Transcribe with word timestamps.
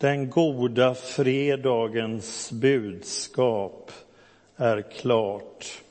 Den 0.00 0.30
goda 0.30 0.94
fredagens 0.94 2.52
budskap 2.52 3.92
är 4.56 4.82
klart. 4.82 5.82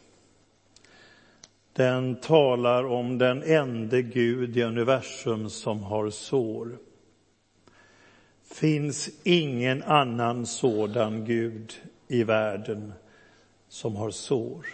Den 1.73 2.15
talar 2.15 2.83
om 2.83 3.17
den 3.17 3.43
ende 3.43 4.01
Gud 4.01 4.57
i 4.57 4.63
universum 4.63 5.49
som 5.49 5.83
har 5.83 6.09
sår. 6.09 6.77
Finns 8.43 9.09
ingen 9.23 9.83
annan 9.83 10.45
sådan 10.45 11.25
Gud 11.25 11.73
i 12.07 12.23
världen 12.23 12.93
som 13.67 13.95
har 13.95 14.11
sår. 14.11 14.65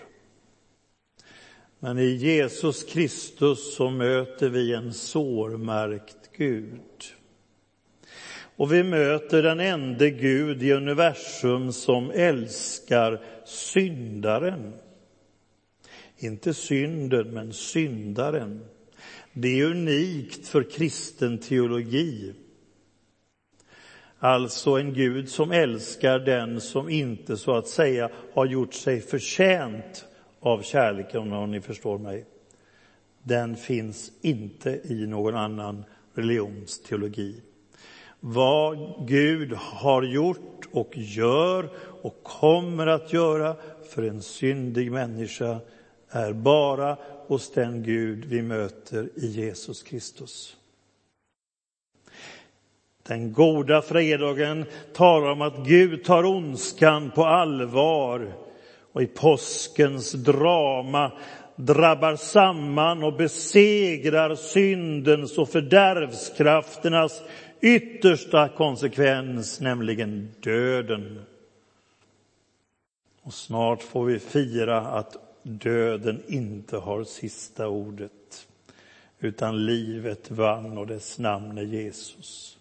Men 1.80 2.00
i 2.00 2.10
Jesus 2.10 2.84
Kristus 2.84 3.76
så 3.76 3.90
möter 3.90 4.50
vi 4.50 4.74
en 4.74 4.94
sårmärkt 4.94 6.30
Gud. 6.38 6.82
Och 8.56 8.74
vi 8.74 8.84
möter 8.84 9.44
den 9.44 9.60
ende 9.60 10.10
Gud 10.10 10.64
i 10.64 10.72
universum 10.72 11.72
som 11.72 12.12
älskar 12.12 13.22
syndaren. 13.46 14.74
Inte 16.18 16.54
synden, 16.54 17.34
men 17.34 17.54
syndaren. 17.54 18.66
Det 19.34 19.60
är 19.60 19.66
unikt 19.66 20.48
för 20.48 20.64
kristen 20.64 21.38
teologi. 21.38 22.34
Alltså 24.20 24.72
en 24.72 24.94
Gud 24.94 25.30
som 25.30 25.52
älskar 25.52 26.20
den 26.20 26.62
som 26.62 26.90
inte 26.90 27.38
så 27.38 27.56
att 27.56 27.68
säga 27.68 28.10
har 28.34 28.46
gjort 28.46 28.74
sig 28.74 29.02
förtjänt 29.02 30.06
av 30.40 30.62
kärleken, 30.62 31.34
om 31.34 31.52
ni 31.52 31.62
förstår 31.62 31.98
mig. 31.98 32.26
Den 33.24 33.56
finns 33.56 34.12
inte 34.22 34.82
i 34.84 35.08
någon 35.08 35.36
annan 35.36 35.84
religions 36.14 36.80
teologi. 36.80 37.42
Vad 38.28 39.08
Gud 39.08 39.54
har 39.54 40.04
gjort 40.04 40.68
och 40.72 40.92
gör 40.94 41.70
och 42.02 42.24
kommer 42.24 42.88
att 42.88 43.14
göra 43.14 43.56
för 43.90 44.04
en 44.04 44.22
syndig 44.22 44.92
människa 44.92 45.60
är 46.10 46.34
bara 46.34 46.98
hos 47.28 47.52
den 47.52 47.84
Gud 47.84 48.26
vi 48.26 48.42
möter 48.42 49.10
i 49.16 49.28
Jesus 49.28 49.84
Kristus. 49.84 50.58
Den 53.04 53.34
goda 53.34 53.82
fredagen 53.82 54.66
talar 54.94 55.32
om 55.32 55.42
att 55.42 55.58
Gud 55.58 56.04
tar 56.04 56.26
ondskan 56.26 57.12
på 57.12 57.26
allvar 57.26 58.34
och 58.92 59.02
i 59.02 59.08
påskens 59.08 60.12
drama 60.12 61.12
drabbar 61.56 62.16
samman 62.16 63.04
och 63.04 63.14
besegrar 63.14 64.36
syndens 64.36 65.38
och 65.38 65.50
fördärvskrafternas 65.50 67.24
yttersta 67.62 68.50
konsekvens, 68.50 69.60
nämligen 69.60 70.32
döden. 70.40 71.26
Och 73.22 73.34
snart 73.34 73.84
får 73.84 74.06
vi 74.06 74.20
fira 74.20 74.82
att 74.82 75.18
döden 75.44 76.24
inte 76.28 76.78
har 76.78 77.04
sista 77.04 77.68
ordet, 77.68 78.48
utan 79.20 79.66
livet 79.66 80.32
vann 80.32 80.78
och 80.78 80.88
dess 80.88 81.20
namn 81.20 81.58
är 81.58 81.64
Jesus. 81.64 82.58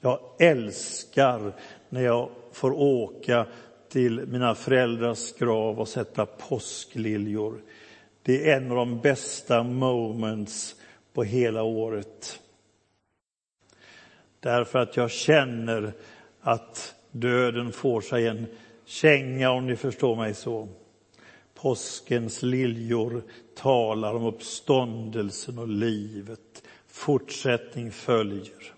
Jag 0.00 0.20
älskar 0.38 1.52
när 1.88 2.00
jag 2.00 2.28
får 2.52 2.72
åka 2.72 3.46
till 3.88 4.26
mina 4.26 4.54
föräldrars 4.54 5.32
grav 5.32 5.80
och 5.80 5.88
sätta 5.88 6.26
påskliljor. 6.26 7.62
Det 8.22 8.50
är 8.50 8.56
en 8.56 8.70
av 8.70 8.76
de 8.76 9.00
bästa 9.00 9.62
moments 9.62 10.76
på 11.12 11.22
hela 11.22 11.62
året. 11.62 12.40
Därför 14.40 14.78
att 14.78 14.96
jag 14.96 15.10
känner 15.10 15.92
att 16.40 16.94
döden 17.10 17.72
får 17.72 18.00
sig 18.00 18.26
en 18.26 18.46
känga, 18.84 19.50
om 19.50 19.66
ni 19.66 19.76
förstår 19.76 20.16
mig 20.16 20.34
så. 20.34 20.68
Påskens 21.54 22.42
liljor 22.42 23.22
talar 23.54 24.14
om 24.14 24.24
uppståndelsen 24.24 25.58
och 25.58 25.68
livet. 25.68 26.62
Fortsättning 26.86 27.92
följer. 27.92 28.72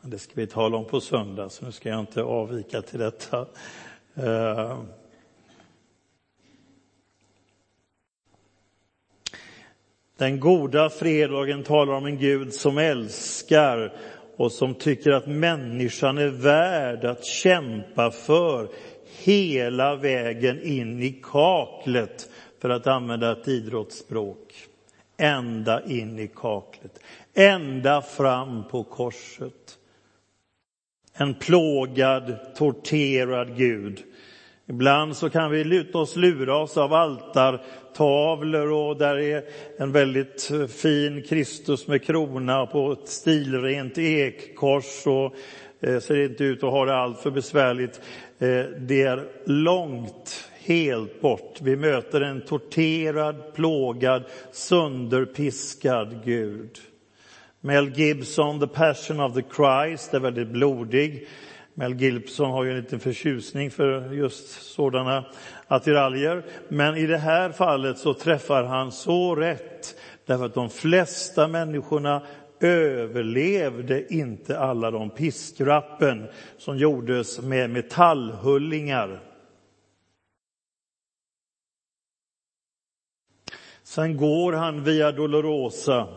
Men 0.00 0.10
det 0.10 0.18
ska 0.18 0.32
vi 0.34 0.46
tala 0.46 0.76
om 0.76 0.84
på 0.84 1.00
söndag, 1.00 1.48
så 1.48 1.64
nu 1.64 1.72
ska 1.72 1.88
jag 1.88 2.00
inte 2.00 2.22
avvika 2.22 2.82
till 2.82 2.98
detta. 2.98 3.46
Eh, 4.22 4.78
den 10.16 10.40
goda 10.40 10.90
fredagen 10.90 11.62
talar 11.62 11.92
om 11.92 12.06
en 12.06 12.18
Gud 12.18 12.54
som 12.54 12.78
älskar 12.78 13.92
och 14.36 14.52
som 14.52 14.74
tycker 14.74 15.10
att 15.10 15.26
människan 15.26 16.18
är 16.18 16.28
värd 16.28 17.04
att 17.04 17.24
kämpa 17.24 18.10
för 18.10 18.68
hela 19.24 19.96
vägen 19.96 20.62
in 20.62 21.02
i 21.02 21.20
kaklet, 21.22 22.28
för 22.60 22.70
att 22.70 22.86
använda 22.86 23.32
ett 23.32 23.48
idrottsspråk. 23.48 24.54
Ända 25.16 25.84
in 25.84 26.18
i 26.18 26.30
kaklet, 26.34 27.00
ända 27.34 28.02
fram 28.02 28.68
på 28.68 28.84
korset. 28.84 29.78
En 31.20 31.34
plågad, 31.34 32.36
torterad 32.54 33.56
Gud 33.56 34.04
Ibland 34.70 35.16
så 35.16 35.30
kan 35.30 35.50
vi 35.50 35.64
luta 35.64 35.98
oss 35.98 36.16
lura 36.16 36.56
oss 36.56 36.76
av 36.76 36.94
altartavlor 36.94 38.72
och 38.72 38.96
där 38.96 39.18
är 39.18 39.44
en 39.78 39.92
väldigt 39.92 40.50
eh, 40.50 40.66
fin 40.66 41.22
Kristus 41.22 41.86
med 41.86 42.02
krona 42.02 42.66
på 42.66 42.92
ett 42.92 43.08
stilrent 43.08 43.98
ekkors 43.98 45.06
och 45.06 45.34
eh, 45.80 46.00
ser 46.00 46.24
inte 46.24 46.44
ut 46.44 46.64
att 46.64 46.70
ha 46.70 46.84
det 46.84 46.96
alltför 46.96 47.30
besvärligt. 47.30 48.00
Eh, 48.38 48.64
det 48.78 49.02
är 49.02 49.28
långt, 49.44 50.50
helt 50.58 51.20
bort. 51.20 51.60
Vi 51.60 51.76
möter 51.76 52.20
en 52.20 52.40
torterad, 52.40 53.54
plågad, 53.54 54.24
sönderpiskad 54.52 56.24
Gud. 56.24 56.78
Mel 57.60 57.90
Gibson, 57.90 58.60
The 58.60 58.66
Passion 58.66 59.20
of 59.20 59.34
the 59.34 59.42
Christ, 59.42 60.14
är 60.14 60.20
väldigt 60.20 60.48
blodig. 60.48 61.28
Mel 61.74 61.94
Gibson 61.94 62.50
har 62.50 62.64
ju 62.64 62.70
en 62.70 62.76
liten 62.76 63.00
förtjusning 63.00 63.70
för 63.70 64.12
just 64.12 64.62
sådana 64.62 65.24
attiraljer. 65.66 66.44
Men 66.68 66.96
i 66.96 67.06
det 67.06 67.18
här 67.18 67.52
fallet 67.52 67.98
så 67.98 68.14
träffar 68.14 68.64
han 68.64 68.92
så 68.92 69.34
rätt 69.34 70.00
därför 70.26 70.46
att 70.46 70.54
de 70.54 70.70
flesta 70.70 71.48
människorna 71.48 72.22
överlevde 72.60 74.14
inte 74.14 74.58
alla 74.58 74.90
de 74.90 75.10
piskrappen 75.10 76.28
som 76.58 76.78
gjordes 76.78 77.40
med 77.40 77.70
metallhullingar. 77.70 79.20
Sen 83.82 84.16
går 84.16 84.52
han 84.52 84.84
via 84.84 85.12
Dolorosa 85.12 86.08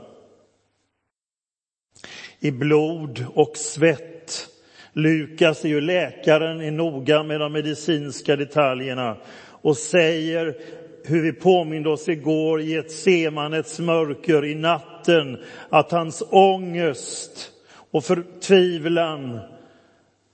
i 2.42 2.52
blod 2.52 3.26
och 3.34 3.58
svett 3.58 4.48
Lukas 4.94 5.66
är 5.66 5.70
ju 5.70 5.82
läkaren, 5.82 6.62
är 6.62 6.72
noga 6.72 7.24
med 7.24 7.40
de 7.40 7.54
medicinska 7.54 8.36
detaljerna 8.36 9.18
och 9.62 9.78
säger 9.78 10.56
hur 11.04 11.22
vi 11.22 11.34
påminde 11.34 11.90
oss 11.90 12.10
igår 12.10 12.62
i 12.62 12.76
ett 12.76 12.92
semanets 12.92 13.80
mörker 13.80 14.46
i 14.46 14.56
natten 14.56 15.38
att 15.70 15.92
hans 15.92 16.24
ångest 16.30 17.52
och 17.92 18.04
förtvivlan 18.04 19.40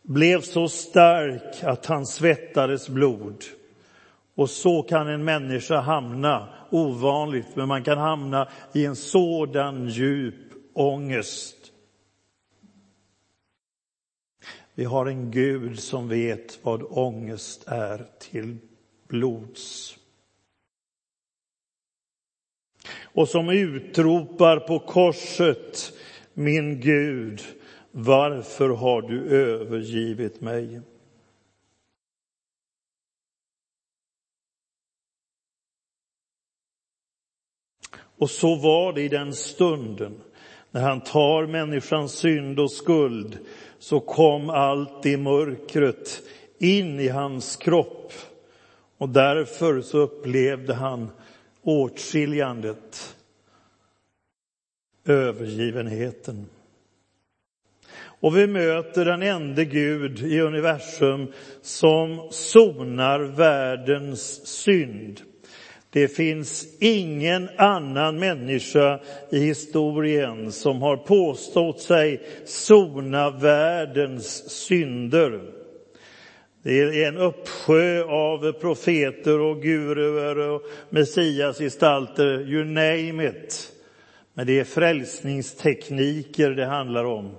blev 0.04 0.42
så 0.42 0.68
stark 0.68 1.64
att 1.64 1.86
han 1.86 2.06
svettades 2.06 2.90
blod. 2.90 3.44
Och 4.36 4.50
så 4.50 4.82
kan 4.82 5.08
en 5.08 5.24
människa 5.24 5.80
hamna, 5.80 6.48
ovanligt, 6.70 7.56
men 7.56 7.68
man 7.68 7.84
kan 7.84 7.98
hamna 7.98 8.48
i 8.74 8.86
en 8.86 8.96
sådan 8.96 9.90
djup 9.90 10.36
ångest 10.74 11.57
Vi 14.78 14.86
har 14.86 15.06
en 15.06 15.32
Gud 15.32 15.80
som 15.80 16.08
vet 16.08 16.66
vad 16.66 16.84
ångest 16.84 17.64
är 17.68 18.06
till 18.20 18.58
blods. 19.08 19.98
Och 23.02 23.30
som 23.30 23.50
utropar 23.50 24.60
på 24.60 24.80
korset, 24.80 25.94
min 26.34 26.82
Gud, 26.82 27.42
varför 27.92 28.70
har 28.70 29.02
du 29.02 29.30
övergivit 29.30 30.42
mig? 30.42 30.82
Och 37.96 38.30
så 38.30 38.56
var 38.56 38.94
det 38.94 39.02
i 39.02 39.10
den 39.10 39.34
stunden 39.34 40.22
när 40.72 40.82
han 40.82 41.02
tar 41.02 41.46
människans 41.46 42.14
synd 42.14 42.60
och 42.60 42.72
skuld 42.72 43.38
så 43.80 44.00
kom 44.00 44.50
allt 44.50 45.04
det 45.04 45.18
mörkret 45.18 46.22
in 46.60 47.00
i 47.00 47.08
hans 47.08 47.56
kropp 47.56 48.14
och 48.98 49.10
därför 49.10 49.82
så 49.82 49.98
upplevde 49.98 50.74
han 50.74 51.10
åtskiljandet, 51.62 53.16
övergivenheten. 55.06 56.46
Och 58.20 58.38
vi 58.38 58.48
möter 58.48 59.06
den 59.06 59.22
enda 59.22 59.64
Gud 59.64 60.20
i 60.20 60.40
universum 60.40 61.34
som 61.62 62.28
sonar 62.32 63.20
världens 63.20 64.48
synd. 64.48 65.22
Det 65.98 66.08
finns 66.08 66.68
ingen 66.80 67.50
annan 67.58 68.20
människa 68.20 69.00
i 69.30 69.40
historien 69.40 70.52
som 70.52 70.82
har 70.82 70.98
påstått 70.98 71.82
sig 71.82 72.22
sona 72.46 73.30
världens 73.30 74.50
synder. 74.50 75.42
Det 76.64 76.80
är 76.80 77.08
en 77.08 77.18
uppsjö 77.18 78.04
av 78.04 78.52
profeter 78.52 79.40
och 79.40 79.62
guruer 79.62 80.38
och 80.38 80.62
messiasgestalter, 80.90 82.42
you 82.50 82.64
name 82.64 83.28
it. 83.28 83.72
Men 84.34 84.48
det 84.48 84.60
är 84.60 84.64
frälsningstekniker 84.64 86.50
det 86.50 86.66
handlar 86.66 87.04
om. 87.04 87.32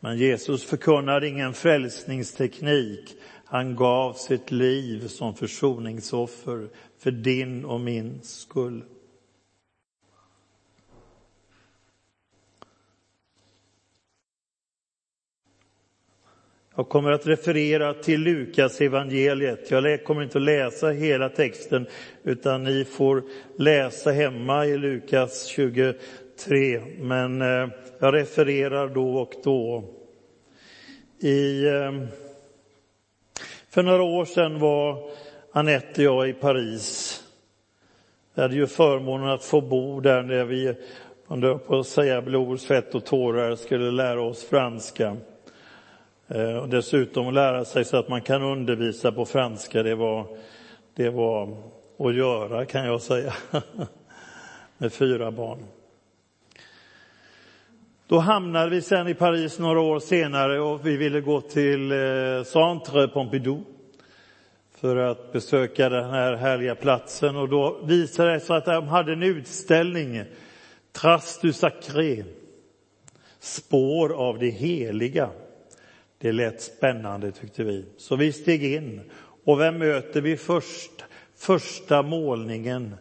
Men 0.00 0.18
Jesus 0.18 0.64
förkunnade 0.64 1.28
ingen 1.28 1.52
frälsningsteknik. 1.52 3.16
Han 3.44 3.76
gav 3.76 4.12
sitt 4.12 4.50
liv 4.50 5.08
som 5.08 5.34
försoningsoffer 5.34 6.68
för 7.00 7.10
din 7.10 7.64
och 7.64 7.80
min 7.80 8.22
skull. 8.22 8.84
Jag 16.74 16.88
kommer 16.88 17.12
att 17.12 17.26
referera 17.26 17.94
till 17.94 18.20
Lukas 18.20 18.80
evangeliet. 18.80 19.70
Jag 19.70 20.04
kommer 20.04 20.22
inte 20.22 20.38
att 20.38 20.44
läsa 20.44 20.88
hela 20.88 21.28
texten 21.28 21.86
utan 22.22 22.64
ni 22.64 22.84
får 22.84 23.22
läsa 23.58 24.10
hemma 24.10 24.66
i 24.66 24.78
Lukas 24.78 25.46
23. 25.46 26.80
Men 26.98 27.42
eh, 27.42 27.68
jag 27.98 28.14
refererar 28.14 28.88
då 28.88 29.16
och 29.16 29.34
då. 29.44 29.84
I, 31.18 31.66
eh, 31.66 31.92
för 33.70 33.82
några 33.82 34.02
år 34.02 34.24
sedan 34.24 34.58
var 34.58 35.10
Anette 35.52 36.08
och 36.08 36.14
jag 36.14 36.28
i 36.28 36.32
Paris. 36.32 37.16
Vi 38.34 38.42
hade 38.42 38.54
ju 38.54 38.66
förmånen 38.66 39.28
att 39.28 39.44
få 39.44 39.60
bo 39.60 40.00
där 40.00 40.22
när 40.22 40.44
vi, 40.44 40.74
under 41.26 41.54
på 41.54 41.78
att 41.78 41.86
säga 41.86 42.22
blod, 42.22 42.60
svett 42.60 42.94
och 42.94 43.04
tårar, 43.04 43.56
skulle 43.56 43.90
lära 43.90 44.22
oss 44.22 44.44
franska. 44.44 45.16
Eh, 46.28 46.56
och 46.56 46.68
dessutom 46.68 47.34
lära 47.34 47.64
sig 47.64 47.84
så 47.84 47.96
att 47.96 48.08
man 48.08 48.22
kan 48.22 48.42
undervisa 48.42 49.12
på 49.12 49.24
franska, 49.24 49.82
det 49.82 49.94
var, 49.94 50.26
det 50.94 51.10
var 51.10 51.56
att 51.98 52.14
göra 52.14 52.64
kan 52.64 52.84
jag 52.84 53.00
säga, 53.00 53.32
med 54.78 54.92
fyra 54.92 55.30
barn. 55.30 55.58
Då 58.06 58.18
hamnade 58.18 58.70
vi 58.70 58.82
sen 58.82 59.08
i 59.08 59.14
Paris 59.14 59.58
några 59.58 59.80
år 59.80 59.98
senare 59.98 60.60
och 60.60 60.86
vi 60.86 60.96
ville 60.96 61.20
gå 61.20 61.40
till 61.40 61.92
eh, 61.92 62.42
Centre 62.44 63.08
Pompidou 63.08 63.64
för 64.80 64.96
att 64.96 65.32
besöka 65.32 65.88
den 65.88 66.10
här 66.10 66.36
härliga 66.36 66.74
platsen 66.74 67.36
och 67.36 67.48
då 67.48 67.80
visade 67.84 68.32
det 68.32 68.40
sig 68.40 68.56
att 68.56 68.64
de 68.64 68.88
hade 68.88 69.12
en 69.12 69.22
utställning, 69.22 70.22
Trace 70.92 71.38
du 71.42 71.52
Sacré, 71.52 72.24
spår 73.40 74.12
av 74.12 74.38
det 74.38 74.50
heliga. 74.50 75.30
Det 76.18 76.32
lät 76.32 76.62
spännande 76.62 77.32
tyckte 77.32 77.64
vi, 77.64 77.84
så 77.96 78.16
vi 78.16 78.32
steg 78.32 78.64
in. 78.64 79.00
Och 79.44 79.60
vem 79.60 79.78
möter 79.78 80.20
vi 80.20 80.36
först? 80.36 81.04
Första 81.36 82.02
målningen, 82.02 82.94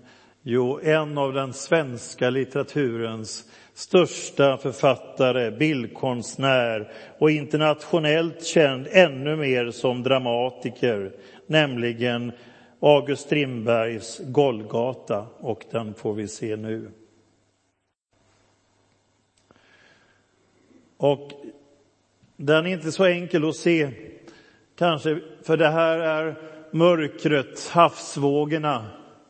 jo, 0.44 0.80
en 0.84 1.18
av 1.18 1.34
den 1.34 1.54
svenska 1.54 2.30
litteraturens 2.30 3.46
största 3.74 4.58
författare, 4.58 5.52
bildkonstnär 5.52 6.92
och 7.20 7.32
internationellt 7.32 8.46
känd 8.46 8.88
ännu 8.92 9.36
mer 9.36 9.72
som 9.72 10.04
dramatiker, 10.04 11.12
nämligen 11.50 12.32
August 12.80 13.26
Strindbergs 13.26 14.22
Golgata 14.24 15.28
och 15.40 15.66
den 15.72 15.94
får 15.94 16.14
vi 16.14 16.28
se 16.28 16.56
nu. 16.56 16.92
Och 20.98 21.32
den 22.38 22.66
är 22.66 22.70
inte 22.70 22.92
så 22.92 23.06
enkel 23.06 23.50
att 23.50 23.56
se, 23.56 23.92
kanske, 24.76 25.20
för 25.44 25.58
det 25.58 25.70
här 25.70 26.00
är 26.00 26.36
mörkret, 26.72 27.68
havsvågorna, 27.68 28.86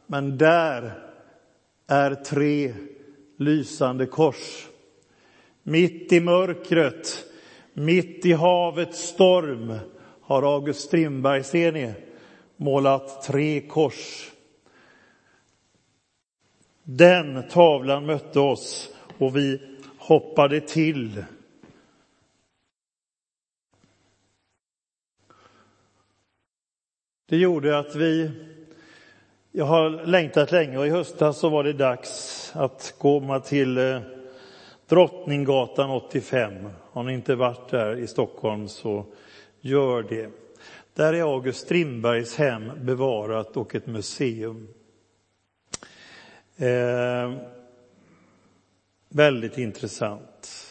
men 0.07 0.37
där 0.37 0.91
är 1.87 2.15
tre 2.15 2.73
lysande 3.37 4.05
kors. 4.05 4.67
Mitt 5.63 6.13
i 6.13 6.19
mörkret, 6.19 7.25
mitt 7.73 8.25
i 8.25 8.33
havets 8.33 8.99
storm 8.99 9.79
har 10.21 10.55
August 10.55 10.79
Strindberg, 10.79 11.43
ser 11.43 11.71
ni, 11.71 11.93
målat 12.59 13.23
tre 13.23 13.61
kors. 13.61 14.31
Den 16.83 17.49
tavlan 17.49 18.05
mötte 18.05 18.39
oss 18.39 18.89
och 19.17 19.37
vi 19.37 19.61
hoppade 19.97 20.61
till. 20.61 21.23
Det 27.29 27.37
gjorde 27.37 27.79
att 27.79 27.95
vi 27.95 28.31
jag 29.51 29.65
har 29.65 30.05
längtat 30.05 30.51
länge 30.51 30.77
och 30.77 30.87
i 30.87 30.89
höstas 30.89 31.37
så 31.37 31.49
var 31.49 31.63
det 31.63 31.73
dags 31.73 32.51
att 32.55 32.95
komma 32.97 33.39
till 33.39 33.77
eh, 33.77 34.01
Drottninggatan 34.87 35.89
85. 35.89 36.69
Har 36.91 37.03
ni 37.03 37.13
inte 37.13 37.35
varit 37.35 37.69
där 37.69 37.95
i 37.95 38.07
Stockholm 38.07 38.67
så 38.67 39.05
gör 39.61 40.03
det. 40.03 40.48
Där 40.93 41.13
är 41.13 41.21
August 41.21 41.59
Strindbergs 41.59 42.35
hem 42.35 42.71
bevarat 42.81 43.57
och 43.57 43.75
ett 43.75 43.87
museum. 43.87 44.67
Eh, 46.57 47.33
väldigt 49.09 49.57
intressant. 49.57 50.69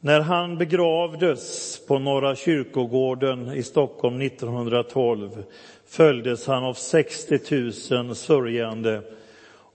När 0.00 0.20
han 0.20 0.58
begravdes 0.58 1.80
på 1.86 1.98
Norra 1.98 2.36
kyrkogården 2.36 3.52
i 3.52 3.62
Stockholm 3.62 4.20
1912 4.20 5.44
följdes 5.86 6.46
han 6.46 6.64
av 6.64 6.74
60 6.74 7.94
000 7.94 8.14
sörjande 8.14 9.02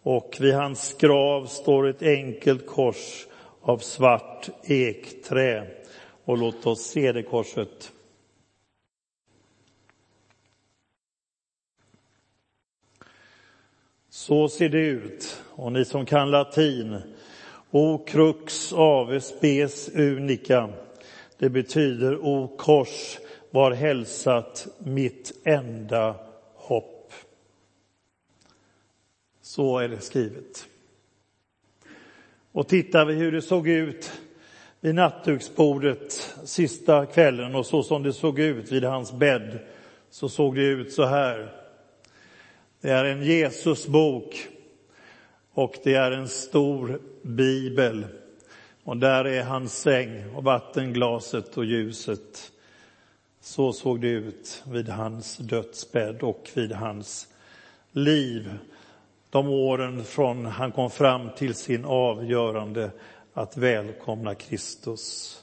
och 0.04 0.38
vid 0.40 0.54
hans 0.54 0.98
grav 0.98 1.46
står 1.46 1.88
ett 1.88 2.02
enkelt 2.02 2.68
kors 2.68 3.28
av 3.62 3.78
svart 3.78 4.50
ekträ. 4.64 5.68
Och 6.26 6.38
låt 6.38 6.68
oss 6.68 6.82
se 6.82 7.12
det 7.12 7.24
korset. 7.24 7.92
Så 14.14 14.50
ser 14.50 14.70
det 14.70 14.86
ut. 14.86 15.42
Och 15.50 15.72
ni 15.72 15.86
som 15.86 16.06
kan 16.06 16.32
latin, 16.32 17.02
O 17.72 18.06
crux 18.08 18.74
ave 18.74 19.22
spes 19.22 19.90
unica. 19.90 20.70
Det 21.38 21.50
betyder 21.50 22.18
O 22.26 22.56
kors 22.58 23.20
var 23.50 23.72
hälsat 23.72 24.68
mitt 24.80 25.32
enda 25.44 26.16
hopp. 26.56 27.14
Så 29.42 29.80
är 29.80 29.88
det 29.88 30.00
skrivet. 30.00 30.68
Och 32.52 32.68
tittar 32.68 33.06
vi 33.06 33.14
hur 33.14 33.32
det 33.32 33.42
såg 33.42 33.68
ut 33.68 34.12
vid 34.80 34.96
nattduksbordet 34.96 36.34
sista 36.44 37.06
kvällen 37.06 37.56
och 37.56 37.66
så 37.66 37.84
som 37.84 38.04
det 38.04 38.14
såg 38.14 38.40
ut 38.40 38.72
vid 38.72 38.84
hans 38.84 39.14
bädd 39.14 39.60
så 40.10 40.30
såg 40.30 40.56
det 40.56 40.64
ut 40.64 40.94
så 40.94 41.06
här. 41.06 41.61
Det 42.82 42.90
är 42.92 43.06
en 43.06 43.24
Jesusbok 43.24 44.48
och 45.54 45.78
det 45.84 45.94
är 45.94 46.12
en 46.12 46.28
stor 46.28 47.02
bibel. 47.22 48.06
Och 48.84 48.98
där 48.98 49.26
är 49.26 49.44
hans 49.44 49.78
säng 49.78 50.36
och 50.36 50.44
vattenglaset 50.44 51.58
och 51.58 51.66
ljuset. 51.66 52.52
Så 53.42 53.74
såg 53.74 54.02
det 54.02 54.08
ut 54.08 54.64
vid 54.68 54.90
hans 54.90 55.38
dödsbädd 55.38 56.24
och 56.24 56.50
vid 56.54 56.72
hans 56.72 57.28
liv. 57.92 58.54
De 59.30 59.50
åren 59.50 60.04
från 60.04 60.46
han 60.46 60.72
kom 60.72 60.90
fram 60.90 61.30
till 61.38 61.56
sin 61.56 61.86
avgörande 61.86 62.92
att 63.34 63.58
välkomna 63.58 64.36
Kristus. 64.36 65.38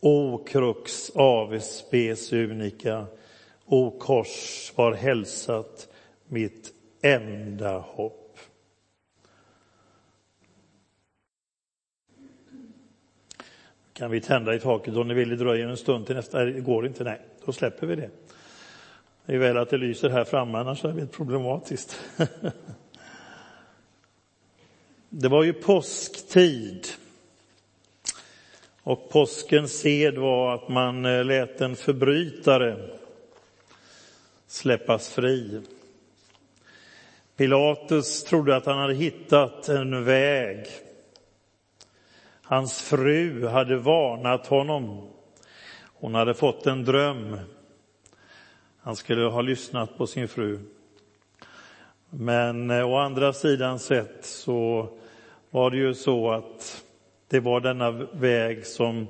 O 0.00 0.44
crux 0.46 1.10
avis 1.14 1.64
spes 1.64 2.32
unica, 2.32 3.06
o 3.66 3.98
kors 3.98 4.72
var 4.76 4.92
hälsat 4.92 5.88
mitt 6.28 6.72
enda 7.02 7.78
hopp. 7.78 8.38
Kan 13.92 14.10
vi 14.10 14.20
tända 14.20 14.54
i 14.54 14.60
taket 14.60 14.96
om 14.96 15.08
ni 15.08 15.14
vill, 15.14 15.28
det 15.28 15.36
dröjer 15.36 15.68
en 15.68 15.76
stund 15.76 16.06
till 16.06 16.16
nästa, 16.16 16.44
det 16.44 16.60
går 16.60 16.86
inte, 16.86 17.04
nej, 17.04 17.20
då 17.44 17.52
släpper 17.52 17.86
vi 17.86 17.96
det. 17.96 18.10
Det 19.26 19.34
är 19.34 19.38
väl 19.38 19.56
att 19.56 19.70
det 19.70 19.78
lyser 19.78 20.08
här 20.08 20.24
framme, 20.24 20.58
annars 20.58 20.84
är 20.84 20.92
det 20.92 21.06
problematiskt. 21.06 22.00
Det 25.16 25.28
var 25.28 25.42
ju 25.42 25.52
påsktid. 25.52 26.86
Och 28.82 29.10
påskens 29.10 29.72
sed 29.72 30.18
var 30.18 30.54
att 30.54 30.68
man 30.68 31.04
eh, 31.04 31.24
lät 31.24 31.60
en 31.60 31.76
förbrytare 31.76 32.90
släppas 34.46 35.08
fri. 35.08 35.62
Pilatus 37.36 38.24
trodde 38.24 38.56
att 38.56 38.66
han 38.66 38.78
hade 38.78 38.94
hittat 38.94 39.68
en 39.68 40.04
väg. 40.04 40.66
Hans 42.42 42.82
fru 42.82 43.46
hade 43.46 43.76
varnat 43.76 44.46
honom. 44.46 45.08
Hon 45.82 46.14
hade 46.14 46.34
fått 46.34 46.66
en 46.66 46.84
dröm. 46.84 47.36
Han 48.80 48.96
skulle 48.96 49.24
ha 49.24 49.40
lyssnat 49.40 49.98
på 49.98 50.06
sin 50.06 50.28
fru. 50.28 50.58
Men 52.10 52.70
eh, 52.70 52.90
å 52.90 52.96
andra 52.96 53.32
sidan 53.32 53.78
sett 53.78 54.24
så 54.24 54.88
var 55.50 55.70
det 55.70 55.76
ju 55.76 55.94
så 55.94 56.30
att 56.30 56.84
det 57.28 57.40
var 57.40 57.60
denna 57.60 57.90
väg 58.12 58.66
som 58.66 59.06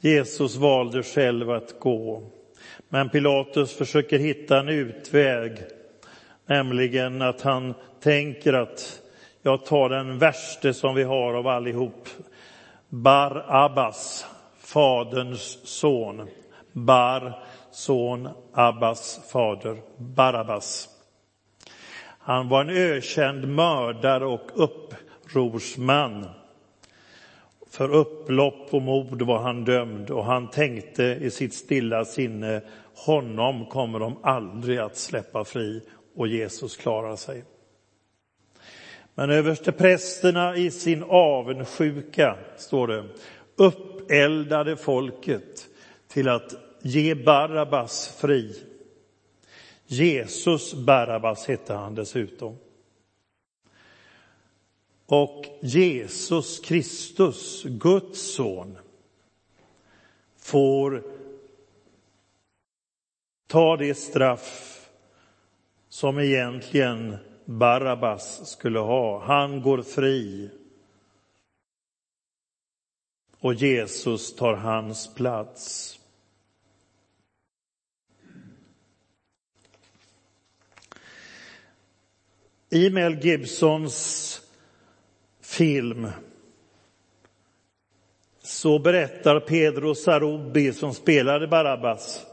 Jesus 0.00 0.56
valde 0.56 1.02
själv 1.02 1.50
att 1.50 1.80
gå. 1.80 2.22
Men 2.88 3.08
Pilatus 3.08 3.72
försöker 3.72 4.18
hitta 4.18 4.58
en 4.58 4.68
utväg, 4.68 5.58
nämligen 6.46 7.22
att 7.22 7.40
han 7.40 7.74
tänker 8.00 8.52
att 8.52 9.00
jag 9.42 9.66
tar 9.66 9.88
den 9.88 10.18
värste 10.18 10.74
som 10.74 10.94
vi 10.94 11.02
har 11.02 11.34
av 11.34 11.46
allihop, 11.46 12.08
Bar 12.88 13.44
Abbas, 13.48 14.26
faderns 14.60 15.58
son. 15.64 16.28
Bar, 16.72 17.44
son, 17.70 18.28
Abbas, 18.52 19.20
fader, 19.32 19.76
Barabbas. 19.96 20.88
Han 22.18 22.48
var 22.48 22.60
en 22.60 22.70
ökänd 22.70 23.48
mördare 23.48 24.26
och 24.26 24.50
upprorsman. 24.54 26.26
För 27.70 27.94
upplopp 27.94 28.74
och 28.74 28.82
mord 28.82 29.22
var 29.22 29.38
han 29.38 29.64
dömd 29.64 30.10
och 30.10 30.24
han 30.24 30.50
tänkte 30.50 31.02
i 31.02 31.30
sitt 31.30 31.54
stilla 31.54 32.04
sinne, 32.04 32.60
honom 32.94 33.66
kommer 33.66 33.98
de 33.98 34.16
aldrig 34.22 34.78
att 34.78 34.96
släppa 34.96 35.44
fri 35.44 35.80
och 36.14 36.28
Jesus 36.28 36.76
klarar 36.76 37.16
sig. 37.16 37.44
Men 39.14 39.30
översteprästerna 39.30 40.56
i 40.56 40.70
sin 40.70 41.02
avundsjuka, 41.02 42.38
står 42.56 42.86
det, 42.86 43.04
uppeldade 43.56 44.76
folket 44.76 45.68
till 46.08 46.28
att 46.28 46.54
ge 46.82 47.14
Barabbas 47.14 48.08
fri. 48.20 48.54
Jesus 49.86 50.74
Barabbas 50.74 51.46
hette 51.46 51.74
han 51.74 51.94
dessutom. 51.94 52.56
Och 55.06 55.44
Jesus 55.60 56.58
Kristus, 56.58 57.62
Guds 57.64 58.34
son, 58.34 58.78
får 60.36 61.02
ta 63.46 63.76
det 63.76 63.94
straff 63.94 64.83
som 65.94 66.18
egentligen 66.18 67.16
Barabbas 67.44 68.50
skulle 68.50 68.78
ha. 68.78 69.24
Han 69.24 69.62
går 69.62 69.82
fri. 69.82 70.50
Och 73.38 73.54
Jesus 73.54 74.36
tar 74.36 74.54
hans 74.54 75.14
plats. 75.14 75.98
I 82.70 82.90
Mel 82.90 83.24
Gibsons 83.24 84.40
film 85.40 86.08
så 88.42 88.78
berättar 88.78 89.40
Pedro 89.40 89.94
Sarubi 89.94 90.72
som 90.72 90.94
spelade 90.94 91.48
Barabbas, 91.48 92.26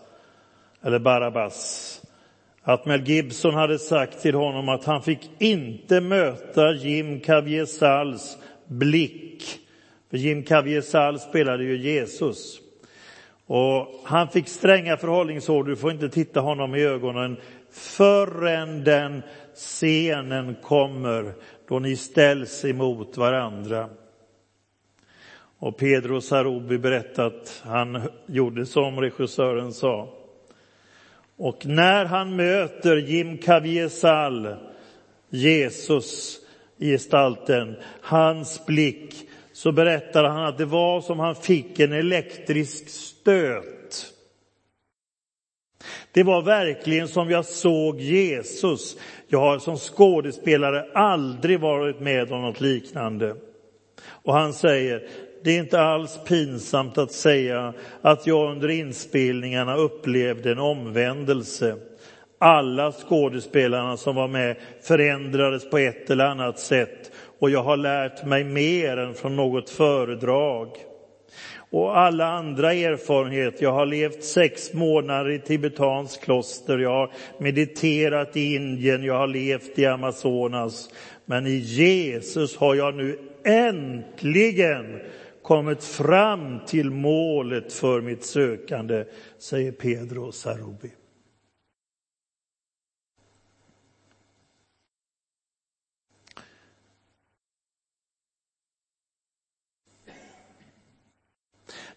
eller 0.82 1.00
Barabbas, 1.00 2.01
att 2.64 2.86
Mel 2.86 3.08
Gibson 3.08 3.54
hade 3.54 3.80
sagt 3.80 4.22
till 4.22 4.36
honom 4.36 4.70
att 4.70 4.86
han 4.86 5.02
fick 5.02 5.30
inte 5.40 6.02
möta 6.02 6.72
Jim 6.72 7.20
Caviezel 7.20 8.18
blick. 8.68 9.60
För 10.10 10.18
Jim 10.18 10.44
Caviezel 10.44 11.20
spelade 11.20 11.64
ju 11.64 11.78
Jesus. 11.78 12.60
Och 13.46 14.02
han 14.04 14.28
fick 14.28 14.48
stränga 14.48 14.98
förhållningsord, 14.98 15.66
du 15.66 15.76
får 15.76 15.92
inte 15.92 16.10
titta 16.10 16.40
honom 16.40 16.76
i 16.76 16.84
ögonen 16.84 17.38
förrän 17.72 18.84
den 18.84 19.22
scenen 19.56 20.56
kommer 20.62 21.34
då 21.68 21.80
ni 21.80 21.96
ställs 21.96 22.66
emot 22.66 23.18
varandra. 23.18 23.90
Och 25.60 25.78
Pedro 25.78 26.22
Sarubi 26.22 26.78
berättat, 26.78 27.34
att 27.34 27.62
han 27.66 28.02
gjorde 28.26 28.66
som 28.66 29.02
regissören 29.02 29.74
sa. 29.74 30.21
Och 31.42 31.66
när 31.66 32.06
han 32.06 32.36
möter 32.36 32.98
Jim 32.98 33.38
Caviezel, 33.38 34.56
Jesus 35.30 36.40
i 36.78 36.92
gestalten, 36.92 37.76
hans 38.02 38.66
blick, 38.66 39.16
så 39.54 39.72
berättar 39.72 40.24
han 40.24 40.46
att 40.46 40.58
det 40.58 40.66
var 40.66 41.02
som 41.02 41.20
han 41.20 41.36
fick 41.36 41.80
en 41.80 41.94
elektrisk 41.94 42.90
stöt. 42.90 44.14
Det 46.12 46.24
var 46.24 46.42
verkligen 46.42 47.08
som 47.08 47.30
jag 47.30 47.46
såg 47.46 48.00
Jesus. 48.00 48.98
Jag 49.28 49.40
har 49.40 49.60
som 49.60 49.78
skådespelare 49.78 50.86
aldrig 50.94 51.60
varit 51.60 52.00
med 52.00 52.32
om 52.32 52.42
något 52.42 52.62
liknande. 52.62 53.36
Och 54.06 54.34
han 54.34 54.54
säger, 54.54 55.08
det 55.44 55.52
är 55.52 55.60
inte 55.60 55.82
alls 55.82 56.20
pinsamt 56.28 56.98
att 56.98 57.12
säga 57.12 57.74
att 58.02 58.28
jag 58.28 58.52
under 58.52 58.70
inspelningarna 58.70 59.76
upplevde 59.76 60.52
en 60.52 60.60
omvändelse. 60.60 61.76
Alla 62.40 62.92
skådespelarna 62.92 63.98
som 63.98 64.16
var 64.16 64.28
med 64.28 64.56
förändrades 64.82 65.70
på 65.70 65.78
ett 65.78 66.10
eller 66.10 66.26
annat 66.26 66.60
sätt 66.60 67.12
och 67.40 67.50
jag 67.50 67.64
har 67.64 67.78
lärt 67.78 68.26
mig 68.26 68.44
mer 68.44 68.98
än 68.98 69.14
från 69.14 69.36
något 69.36 69.70
föredrag. 69.70 70.68
Och 71.72 71.98
alla 71.98 72.26
andra 72.26 72.74
erfarenheter, 72.74 73.64
jag 73.64 73.72
har 73.72 73.86
levt 73.86 74.24
sex 74.24 74.74
månader 74.74 75.32
i 75.32 75.40
tibetansk 75.40 76.24
kloster, 76.24 76.78
jag 76.78 76.90
har 76.90 77.12
mediterat 77.40 78.38
i 78.38 78.56
Indien, 78.56 79.04
jag 79.04 79.18
har 79.18 79.28
levt 79.28 79.80
i 79.80 79.86
Amazonas. 79.86 80.90
Men 81.26 81.48
i 81.48 81.56
Jesus 81.56 82.58
har 82.58 82.76
jag 82.76 82.96
nu 82.96 83.18
äntligen 83.46 85.00
kommit 85.44 85.84
fram 85.84 86.66
till 86.66 86.92
målet 86.92 87.74
för 87.74 88.02
mitt 88.02 88.24
sökande, 88.24 89.06
säger 89.38 89.72
Pedro 89.72 90.32
Sarubi. 90.32 90.92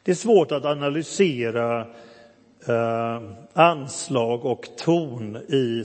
Det 0.03 0.11
är 0.11 0.15
svårt 0.15 0.53
att 0.53 0.65
analysera 0.65 1.81
eh, 2.69 3.23
anslag 3.53 4.45
och 4.45 4.69
ton 4.77 5.37
i 5.37 5.85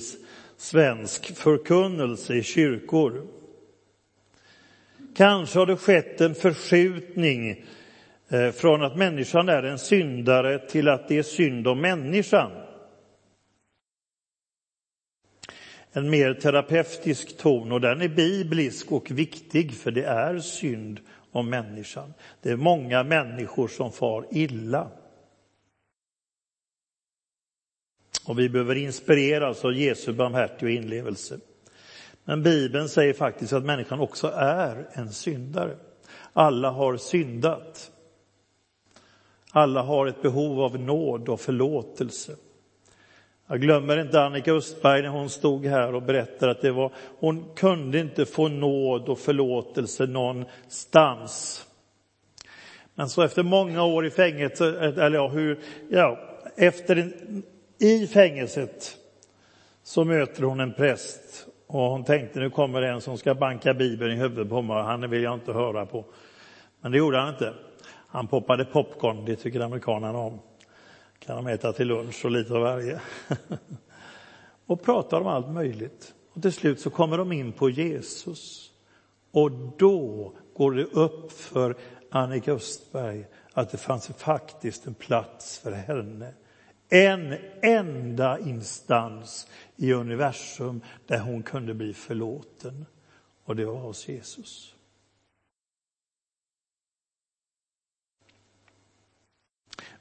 svensk 0.57 1.37
förkunnelse 1.37 2.35
i 2.35 2.43
kyrkor. 2.43 3.38
Kanske 5.19 5.59
har 5.59 5.65
det 5.65 5.77
skett 5.77 6.21
en 6.21 6.35
förskjutning 6.35 7.65
eh, 8.29 8.51
från 8.51 8.83
att 8.83 8.97
människan 8.97 9.49
är 9.49 9.63
en 9.63 9.79
syndare 9.79 10.59
till 10.59 10.87
att 10.87 11.07
det 11.07 11.17
är 11.17 11.23
synd 11.23 11.67
om 11.67 11.81
människan. 11.81 12.51
En 15.91 16.09
mer 16.09 16.33
terapeutisk 16.33 17.37
ton 17.37 17.71
och 17.71 17.81
den 17.81 18.01
är 18.01 18.07
biblisk 18.07 18.91
och 18.91 19.11
viktig 19.11 19.73
för 19.73 19.91
det 19.91 20.03
är 20.03 20.39
synd 20.39 20.99
om 21.31 21.49
människan. 21.49 22.13
Det 22.41 22.49
är 22.49 22.57
många 22.57 23.03
människor 23.03 23.67
som 23.67 23.91
far 23.91 24.25
illa. 24.31 24.91
Och 28.25 28.39
vi 28.39 28.49
behöver 28.49 28.75
inspireras 28.75 29.65
av 29.65 29.73
Jesu 29.73 30.13
barmhärtiga 30.13 30.69
inlevelse. 30.69 31.39
Men 32.29 32.43
Bibeln 32.43 32.89
säger 32.89 33.13
faktiskt 33.13 33.53
att 33.53 33.65
människan 33.65 33.99
också 33.99 34.27
är 34.35 34.87
en 34.93 35.09
syndare. 35.09 35.75
Alla 36.33 36.69
har 36.69 36.97
syndat. 36.97 37.91
Alla 39.51 39.81
har 39.81 40.07
ett 40.07 40.21
behov 40.21 40.61
av 40.61 40.79
nåd 40.79 41.29
och 41.29 41.39
förlåtelse. 41.39 42.35
Jag 43.47 43.61
glömmer 43.61 44.01
inte 44.01 44.21
Annika 44.21 44.53
Östberg 44.53 45.01
när 45.01 45.09
hon 45.09 45.29
stod 45.29 45.65
här 45.65 45.95
och 45.95 46.01
berättade 46.01 46.51
att 46.51 46.61
det 46.61 46.71
var, 46.71 46.91
hon 47.19 47.55
kunde 47.55 47.99
inte 47.99 48.25
få 48.25 48.47
nåd 48.47 49.09
och 49.09 49.19
förlåtelse 49.19 50.05
någonstans. 50.05 51.65
Men 52.95 53.09
så 53.09 53.21
efter 53.21 53.43
många 53.43 53.83
år 53.83 54.05
i 54.05 54.09
fängelse, 54.09 54.79
eller 54.79 55.17
ja, 55.17 55.27
hur, 55.27 55.59
ja 55.89 56.19
efter 56.55 56.95
en, 56.95 57.43
i 57.79 58.07
fängelset 58.07 58.97
så 59.83 60.03
möter 60.03 60.43
hon 60.43 60.59
en 60.59 60.73
präst 60.73 61.48
och 61.71 61.81
hon 61.81 62.03
tänkte 62.03 62.39
nu 62.39 62.49
kommer 62.49 62.81
det 62.81 62.87
en 62.87 63.01
som 63.01 63.17
ska 63.17 63.35
banka 63.35 63.73
Bibeln 63.73 64.11
i 64.11 64.15
huvudet 64.15 64.49
på 64.49 64.61
mig, 64.61 64.83
han 64.83 65.09
vill 65.09 65.23
jag 65.23 65.33
inte 65.33 65.53
höra 65.53 65.85
på. 65.85 66.05
Men 66.81 66.91
det 66.91 66.97
gjorde 66.97 67.17
han 67.17 67.29
inte. 67.29 67.53
Han 68.07 68.27
poppade 68.27 68.65
popcorn, 68.65 69.25
det 69.25 69.35
tycker 69.35 69.59
amerikanerna 69.59 70.17
om. 70.17 70.39
kan 71.19 71.35
de 71.35 71.47
äta 71.47 71.73
till 71.73 71.87
lunch 71.87 72.25
och 72.25 72.31
lite 72.31 72.53
av 72.53 72.61
varje. 72.61 72.99
och 74.65 74.83
pratar 74.83 75.21
om 75.21 75.27
allt 75.27 75.49
möjligt. 75.49 76.13
Och 76.33 76.41
till 76.41 76.53
slut 76.53 76.79
så 76.79 76.89
kommer 76.89 77.17
de 77.17 77.31
in 77.31 77.51
på 77.51 77.69
Jesus. 77.69 78.71
Och 79.31 79.51
då 79.77 80.33
går 80.53 80.71
det 80.71 80.85
upp 80.85 81.31
för 81.31 81.75
Annika 82.11 82.51
Östberg 82.51 83.25
att 83.53 83.71
det 83.71 83.77
fanns 83.77 84.07
faktiskt 84.07 84.87
en 84.87 84.93
plats 84.93 85.59
för 85.59 85.71
henne. 85.71 86.33
En 86.89 87.35
enda 87.61 88.39
instans 88.39 89.47
i 89.75 89.93
universum 89.93 90.81
där 91.07 91.19
hon 91.19 91.43
kunde 91.43 91.73
bli 91.73 91.93
förlåten. 91.93 92.85
Och 93.45 93.55
det 93.55 93.65
var 93.65 93.79
hos 93.79 94.07
Jesus. 94.07 94.75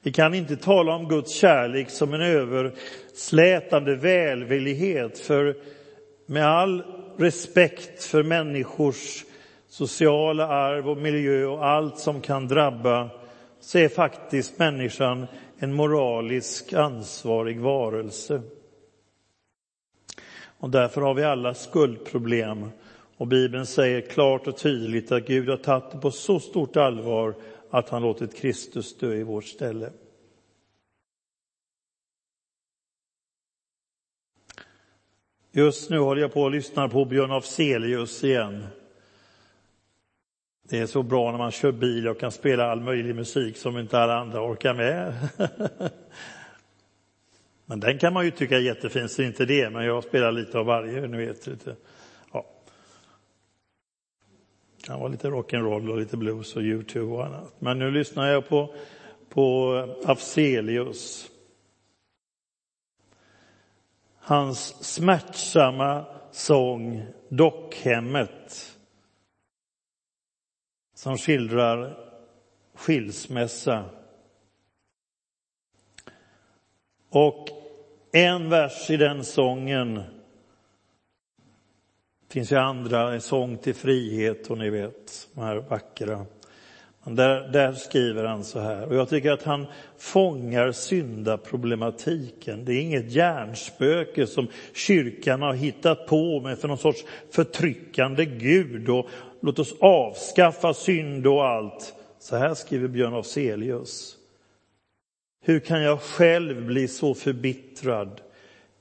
Vi 0.01 0.11
kan 0.11 0.33
inte 0.33 0.57
tala 0.57 0.95
om 0.95 1.07
Guds 1.07 1.33
kärlek 1.33 1.89
som 1.89 2.13
en 2.13 2.21
överslätande 2.21 3.95
välvillighet, 3.95 5.19
för 5.19 5.57
med 6.25 6.47
all 6.47 6.83
respekt 7.17 8.03
för 8.03 8.23
människors 8.23 9.25
sociala 9.67 10.47
arv 10.47 10.89
och 10.89 10.97
miljö 10.97 11.45
och 11.45 11.65
allt 11.65 11.99
som 11.99 12.21
kan 12.21 12.47
drabba, 12.47 13.09
så 13.59 13.77
är 13.77 13.89
faktiskt 13.89 14.59
människan 14.59 15.27
en 15.61 15.73
moralisk 15.73 16.73
ansvarig 16.73 17.59
varelse. 17.59 18.41
Och 20.41 20.69
därför 20.69 21.01
har 21.01 21.13
vi 21.13 21.23
alla 21.23 21.53
skuldproblem. 21.53 22.69
Och 23.17 23.27
Bibeln 23.27 23.65
säger 23.65 24.01
klart 24.01 24.47
och 24.47 24.57
tydligt 24.57 25.11
att 25.11 25.27
Gud 25.27 25.49
har 25.49 25.57
tagit 25.57 25.91
det 25.91 25.97
på 25.97 26.11
så 26.11 26.39
stort 26.39 26.77
allvar 26.77 27.35
att 27.69 27.89
han 27.89 28.01
låtit 28.01 28.35
Kristus 28.35 28.97
dö 28.97 29.13
i 29.13 29.23
vårt 29.23 29.45
ställe. 29.45 29.91
Just 35.51 35.89
nu 35.89 35.99
håller 35.99 36.21
jag 36.21 36.33
på 36.33 36.45
att 36.45 36.51
lyssna 36.51 36.89
på 36.89 37.05
Björn 37.05 37.31
Afzelius 37.31 38.23
igen. 38.23 38.65
Det 40.69 40.79
är 40.79 40.85
så 40.85 41.03
bra 41.03 41.31
när 41.31 41.37
man 41.37 41.51
kör 41.51 41.71
bil 41.71 42.07
och 42.07 42.19
kan 42.19 42.31
spela 42.31 42.71
all 42.71 42.81
möjlig 42.81 43.15
musik 43.15 43.57
som 43.57 43.77
inte 43.77 43.99
alla 43.99 44.19
andra 44.19 44.41
orkar 44.41 44.73
med. 44.73 45.13
men 47.65 47.79
den 47.79 47.97
kan 47.97 48.13
man 48.13 48.25
ju 48.25 48.31
tycka 48.31 48.57
är 48.57 48.61
jättefin, 48.61 49.09
så 49.09 49.21
inte 49.21 49.45
det, 49.45 49.69
men 49.69 49.85
jag 49.85 50.03
spelar 50.03 50.31
lite 50.31 50.59
av 50.59 50.65
varje, 50.65 51.07
ni 51.07 51.25
vet. 51.25 51.47
Lite. 51.47 51.75
Ja. 52.33 52.45
Det 54.77 54.83
kan 54.83 54.99
vara 54.99 55.09
lite 55.09 55.27
rock'n'roll 55.27 55.91
och 55.91 55.97
lite 55.97 56.17
blues 56.17 56.55
och 56.55 56.61
Youtube 56.61 57.11
och 57.11 57.25
annat. 57.25 57.55
Men 57.59 57.79
nu 57.79 57.91
lyssnar 57.91 58.27
jag 58.27 58.49
på, 58.49 58.73
på 59.29 59.73
Afzelius. 60.05 61.31
Hans 64.19 64.83
smärtsamma 64.93 66.05
sång 66.31 67.05
Dockhemmet 67.29 68.75
som 70.99 71.17
skildrar 71.17 71.97
skilsmässa. 72.73 73.85
Och 77.09 77.47
en 78.11 78.49
vers 78.49 78.89
i 78.89 78.97
den 78.97 79.25
sången 79.25 79.95
det 79.95 80.03
finns 82.33 82.51
ju 82.51 82.55
andra, 82.55 83.13
en 83.13 83.21
sång 83.21 83.57
till 83.57 83.75
frihet 83.75 84.47
och 84.47 84.57
ni 84.57 84.69
vet, 84.69 85.29
de 85.33 85.41
här 85.41 85.55
vackra. 85.55 86.25
Där, 87.15 87.47
där 87.47 87.73
skriver 87.73 88.23
han 88.23 88.43
så 88.43 88.59
här, 88.59 88.87
och 88.87 88.95
jag 88.95 89.09
tycker 89.09 89.31
att 89.31 89.43
han 89.43 89.65
fångar 89.97 90.71
syndaproblematiken. 90.71 92.65
Det 92.65 92.73
är 92.73 92.81
inget 92.81 93.11
hjärnspöke 93.11 94.27
som 94.27 94.47
kyrkan 94.73 95.41
har 95.41 95.53
hittat 95.53 96.07
på 96.07 96.39
med 96.39 96.57
för 96.57 96.67
någon 96.67 96.77
sorts 96.77 97.05
förtryckande 97.31 98.25
Gud 98.25 98.89
och 98.89 99.09
låt 99.41 99.59
oss 99.59 99.73
avskaffa 99.79 100.73
synd 100.73 101.27
och 101.27 101.45
allt. 101.45 101.93
Så 102.19 102.35
här 102.35 102.53
skriver 102.53 102.87
Björn 102.87 103.13
Afzelius. 103.13 104.15
Hur 105.41 105.59
kan 105.59 105.81
jag 105.81 106.01
själv 106.01 106.65
bli 106.65 106.87
så 106.87 107.13
förbittrad? 107.13 108.21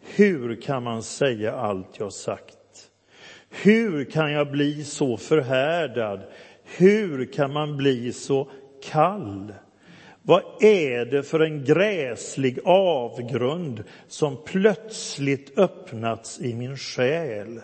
Hur 0.01 0.61
kan 0.61 0.83
man 0.83 1.03
säga 1.03 1.53
allt 1.53 1.99
jag 1.99 2.13
sagt? 2.13 2.55
Hur 3.51 4.05
kan 4.05 4.33
jag 4.33 4.51
bli 4.51 4.85
så 4.85 5.17
förhärdad? 5.17 6.21
Hur 6.77 7.33
kan 7.33 7.53
man 7.53 7.77
bli 7.77 8.13
så 8.13 8.51
kall? 8.83 9.53
Vad 10.23 10.43
är 10.61 11.05
det 11.05 11.23
för 11.23 11.41
en 11.41 11.65
gräslig 11.65 12.59
avgrund 12.65 13.85
som 14.09 14.37
plötsligt 14.45 15.59
öppnats 15.59 16.41
i 16.41 16.55
min 16.55 16.77
själ? 16.77 17.61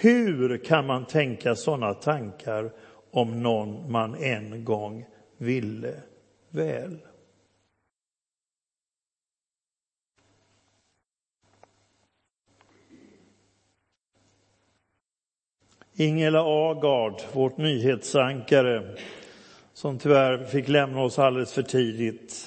Hur 0.00 0.64
kan 0.64 0.86
man 0.86 1.04
tänka 1.04 1.54
sådana 1.54 1.94
tankar 1.94 2.70
om 3.10 3.42
någon 3.42 3.92
man 3.92 4.14
en 4.14 4.64
gång 4.64 5.04
ville 5.38 5.94
väl? 6.50 6.98
Ingela 16.00 16.70
Agard, 16.70 17.14
vårt 17.32 17.56
nyhetsankare, 17.56 18.96
som 19.74 19.98
tyvärr 19.98 20.44
fick 20.44 20.68
lämna 20.68 21.02
oss 21.02 21.18
alldeles 21.18 21.52
för 21.52 21.62
tidigt, 21.62 22.46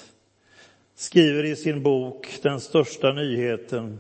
skriver 0.96 1.44
i 1.44 1.56
sin 1.56 1.84
bok 1.84 2.28
Den 2.42 2.60
största 2.60 3.14
nyheten 3.14 4.00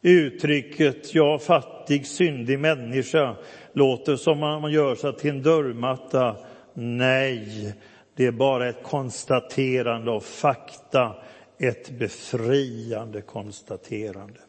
Uttrycket 0.00 1.14
”jag 1.14 1.42
fattig, 1.42 2.06
syndig 2.06 2.58
människa” 2.58 3.36
låter 3.72 4.16
som 4.16 4.42
om 4.42 4.62
man 4.62 4.72
gör 4.72 4.94
sig 4.94 5.16
till 5.16 5.30
en 5.30 5.42
dörrmatta. 5.42 6.36
Nej, 6.74 7.74
det 8.16 8.26
är 8.26 8.32
bara 8.32 8.68
ett 8.68 8.82
konstaterande 8.82 10.10
av 10.10 10.20
fakta, 10.20 11.16
ett 11.58 11.90
befriande 11.90 13.20
konstaterande. 13.20 14.40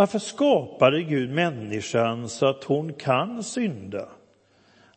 Varför 0.00 0.18
skapade 0.18 1.02
Gud 1.02 1.30
människan 1.30 2.28
så 2.28 2.46
att 2.46 2.64
hon 2.64 2.92
kan 2.92 3.44
synda? 3.44 4.08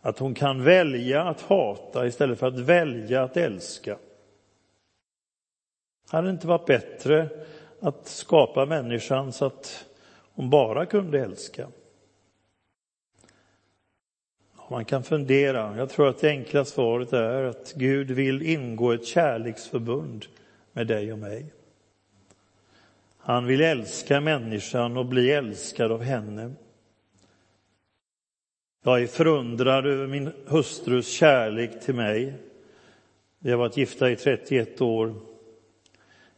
Att 0.01 0.19
hon 0.19 0.33
kan 0.33 0.63
välja 0.63 1.23
att 1.23 1.41
hata 1.41 2.07
istället 2.07 2.39
för 2.39 2.47
att 2.47 2.59
välja 2.59 3.23
att 3.23 3.37
älska? 3.37 3.97
Hade 6.09 6.27
det 6.27 6.31
inte 6.31 6.47
varit 6.47 6.65
bättre 6.65 7.29
att 7.79 8.07
skapa 8.07 8.65
människan 8.65 9.33
så 9.33 9.45
att 9.45 9.85
hon 10.33 10.49
bara 10.49 10.85
kunde 10.85 11.19
älska? 11.19 11.67
Man 14.69 14.85
kan 14.85 15.03
fundera. 15.03 15.77
Jag 15.77 15.89
tror 15.89 16.09
att 16.09 16.19
det 16.19 16.29
enkla 16.29 16.65
svaret 16.65 17.13
är 17.13 17.43
att 17.43 17.73
Gud 17.75 18.11
vill 18.11 18.41
ingå 18.41 18.91
ett 18.91 19.05
kärleksförbund 19.05 20.25
med 20.73 20.87
dig 20.87 21.13
och 21.13 21.19
mig. 21.19 21.53
Han 23.25 23.45
vill 23.45 23.61
älska 23.61 24.21
människan 24.21 24.97
och 24.97 25.05
bli 25.05 25.31
älskad 25.31 25.91
av 25.91 26.01
henne. 26.01 26.51
Jag 28.83 29.01
är 29.01 29.07
förundrad 29.07 29.85
över 29.85 30.07
min 30.07 30.31
hustrus 30.45 31.11
kärlek 31.11 31.81
till 31.81 31.95
mig. 31.95 32.33
Vi 33.39 33.51
har 33.51 33.57
varit 33.57 33.77
gifta 33.77 34.11
i 34.11 34.15
31 34.15 34.81
år. 34.81 35.15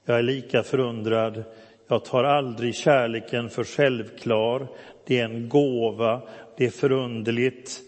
Jag 0.05 0.17
är 0.17 0.23
lika 0.23 0.63
förundrad. 0.63 1.43
Jag 1.87 2.05
tar 2.05 2.23
aldrig 2.23 2.75
kärleken 2.75 3.49
för 3.49 3.63
självklar. 3.63 4.67
Det 5.05 5.19
är 5.19 5.25
en 5.25 5.49
gåva. 5.49 6.21
Det 6.57 6.65
är 6.65 6.69
förunderligt. 6.69 7.81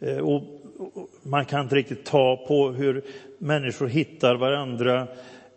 Eh, 0.00 0.18
och 0.18 0.42
man 1.22 1.44
kan 1.44 1.60
inte 1.60 1.76
riktigt 1.76 2.04
ta 2.04 2.36
på 2.36 2.70
hur 2.70 3.02
människor 3.38 3.86
hittar 3.86 4.34
varandra. 4.34 5.06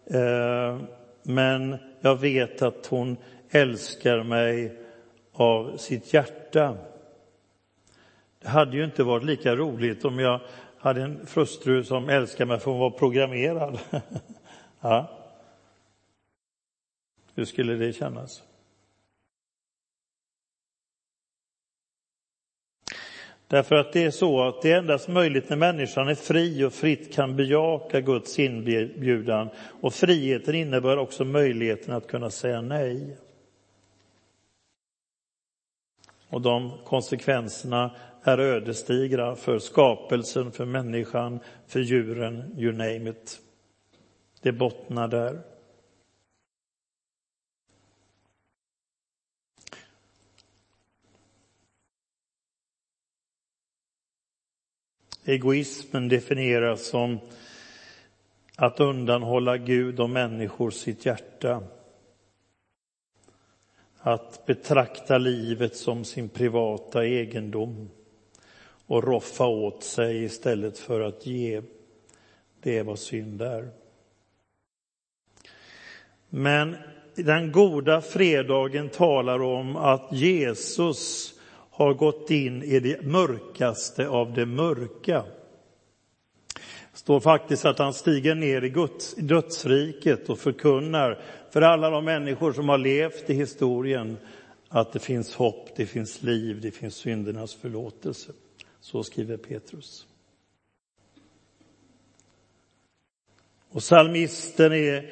Eh, 0.05 0.77
men 1.23 1.77
jag 2.05 2.15
vet 2.15 2.61
att 2.61 2.85
hon 2.85 3.17
älskar 3.49 4.23
mig 4.23 4.77
av 5.33 5.77
sitt 5.77 6.13
hjärta. 6.13 6.77
Det 8.39 8.47
hade 8.47 8.77
ju 8.77 8.85
inte 8.85 9.03
varit 9.03 9.23
lika 9.23 9.55
roligt 9.55 10.05
om 10.05 10.19
jag 10.19 10.39
hade 10.77 11.01
en 11.01 11.25
frustru 11.25 11.83
som 11.83 12.09
älskar 12.09 12.45
mig 12.45 12.59
för 12.59 12.71
hon 12.71 12.79
var 12.79 12.89
programmerad. 12.89 13.79
ja. 14.81 15.19
Hur 17.35 17.45
skulle 17.45 17.73
det 17.73 17.93
kännas? 17.93 18.43
Därför 23.53 23.75
att 23.75 23.93
det 23.93 24.03
är 24.03 24.11
så 24.11 24.43
att 24.43 24.61
det 24.61 24.71
är 24.71 24.77
endast 24.77 25.07
möjligt 25.07 25.49
när 25.49 25.57
människan 25.57 26.07
är 26.07 26.15
fri 26.15 26.63
och 26.63 26.73
fritt 26.73 27.13
kan 27.13 27.35
bejaka 27.35 28.01
Guds 28.01 28.39
inbjudan. 28.39 29.49
Och 29.81 29.93
friheten 29.93 30.55
innebär 30.55 30.97
också 30.97 31.25
möjligheten 31.25 31.93
att 31.93 32.07
kunna 32.07 32.29
säga 32.29 32.61
nej. 32.61 33.17
Och 36.29 36.41
de 36.41 36.71
konsekvenserna 36.85 37.95
är 38.23 38.37
ödesdigra 38.37 39.35
för 39.35 39.59
skapelsen, 39.59 40.51
för 40.51 40.65
människan, 40.65 41.39
för 41.67 41.79
djuren, 41.79 42.55
you 42.57 42.71
name 42.71 43.09
it. 43.09 43.39
Det 44.41 44.51
bottnar 44.51 45.07
där. 45.07 45.52
Egoismen 55.25 56.07
definieras 56.07 56.85
som 56.85 57.19
att 58.55 58.79
undanhålla 58.79 59.57
Gud 59.57 59.99
och 59.99 60.09
människor 60.09 60.71
sitt 60.71 61.05
hjärta. 61.05 61.63
Att 63.97 64.45
betrakta 64.45 65.17
livet 65.17 65.75
som 65.75 66.05
sin 66.05 66.29
privata 66.29 67.05
egendom 67.05 67.89
och 68.87 69.03
roffa 69.03 69.45
åt 69.45 69.83
sig 69.83 70.23
istället 70.23 70.79
för 70.79 71.01
att 71.01 71.25
ge. 71.25 71.61
Det 72.61 72.77
är 72.77 72.83
vad 72.83 72.99
synd 72.99 73.41
är. 73.41 73.69
Men 76.29 76.75
den 77.15 77.51
goda 77.51 78.01
fredagen 78.01 78.89
talar 78.89 79.41
om 79.41 79.75
att 79.75 80.07
Jesus 80.11 81.33
har 81.73 81.93
gått 81.93 82.31
in 82.31 82.63
i 82.63 82.79
det 82.79 83.01
mörkaste 83.01 84.07
av 84.07 84.33
det 84.33 84.45
mörka. 84.45 85.23
Det 86.91 86.97
står 86.97 87.19
faktiskt 87.19 87.65
att 87.65 87.79
han 87.79 87.93
stiger 87.93 88.35
ner 88.35 88.63
i 88.63 88.69
Guds, 88.69 89.15
dödsriket 89.15 90.29
och 90.29 90.39
förkunnar 90.39 91.21
för 91.51 91.61
alla 91.61 91.89
de 91.89 92.05
människor 92.05 92.53
som 92.53 92.69
har 92.69 92.77
levt 92.77 93.29
i 93.29 93.33
historien 93.33 94.17
att 94.69 94.91
det 94.91 94.99
finns 94.99 95.35
hopp, 95.35 95.69
det 95.75 95.85
finns 95.85 96.23
liv, 96.23 96.61
det 96.61 96.71
finns 96.71 96.95
syndernas 96.95 97.53
förlåtelse. 97.53 98.31
Så 98.79 99.03
skriver 99.03 99.37
Petrus. 99.37 100.07
Och 103.69 103.81
psalmisten 103.81 104.73
är 104.73 105.09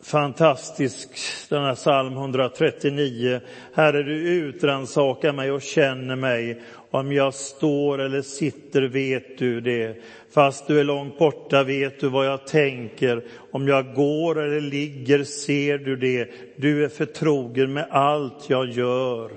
fantastisk, 0.00 1.08
den 1.48 1.62
här 1.62 1.74
psalm 1.74 2.12
139. 2.12 3.40
Herre, 3.74 4.02
du 4.02 4.14
utransakar 4.14 5.32
mig 5.32 5.50
och 5.50 5.62
känner 5.62 6.16
mig. 6.16 6.62
Om 6.90 7.12
jag 7.12 7.34
står 7.34 8.00
eller 8.00 8.22
sitter 8.22 8.82
vet 8.82 9.38
du 9.38 9.60
det. 9.60 9.96
Fast 10.34 10.66
du 10.66 10.80
är 10.80 10.84
långt 10.84 11.18
borta 11.18 11.62
vet 11.62 12.00
du 12.00 12.08
vad 12.08 12.26
jag 12.26 12.46
tänker. 12.46 13.24
Om 13.50 13.68
jag 13.68 13.94
går 13.94 14.38
eller 14.38 14.60
ligger 14.60 15.24
ser 15.24 15.78
du 15.78 15.96
det. 15.96 16.30
Du 16.56 16.84
är 16.84 16.88
förtrogen 16.88 17.72
med 17.72 17.86
allt 17.90 18.50
jag 18.50 18.68
gör. 18.68 19.30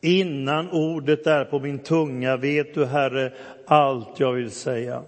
Innan 0.00 0.70
ordet 0.70 1.26
är 1.26 1.44
på 1.44 1.60
min 1.60 1.78
tunga 1.78 2.36
vet 2.36 2.74
du, 2.74 2.84
Herre, 2.84 3.32
allt 3.66 4.20
jag 4.20 4.32
vill 4.32 4.50
säga. 4.50 5.02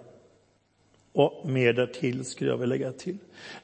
Och 1.12 1.48
mer 1.48 1.72
därtill 1.72 2.24
skulle 2.24 2.50
jag 2.50 2.56
vilja 2.56 2.76
lägga 2.76 2.92
till. 2.92 3.18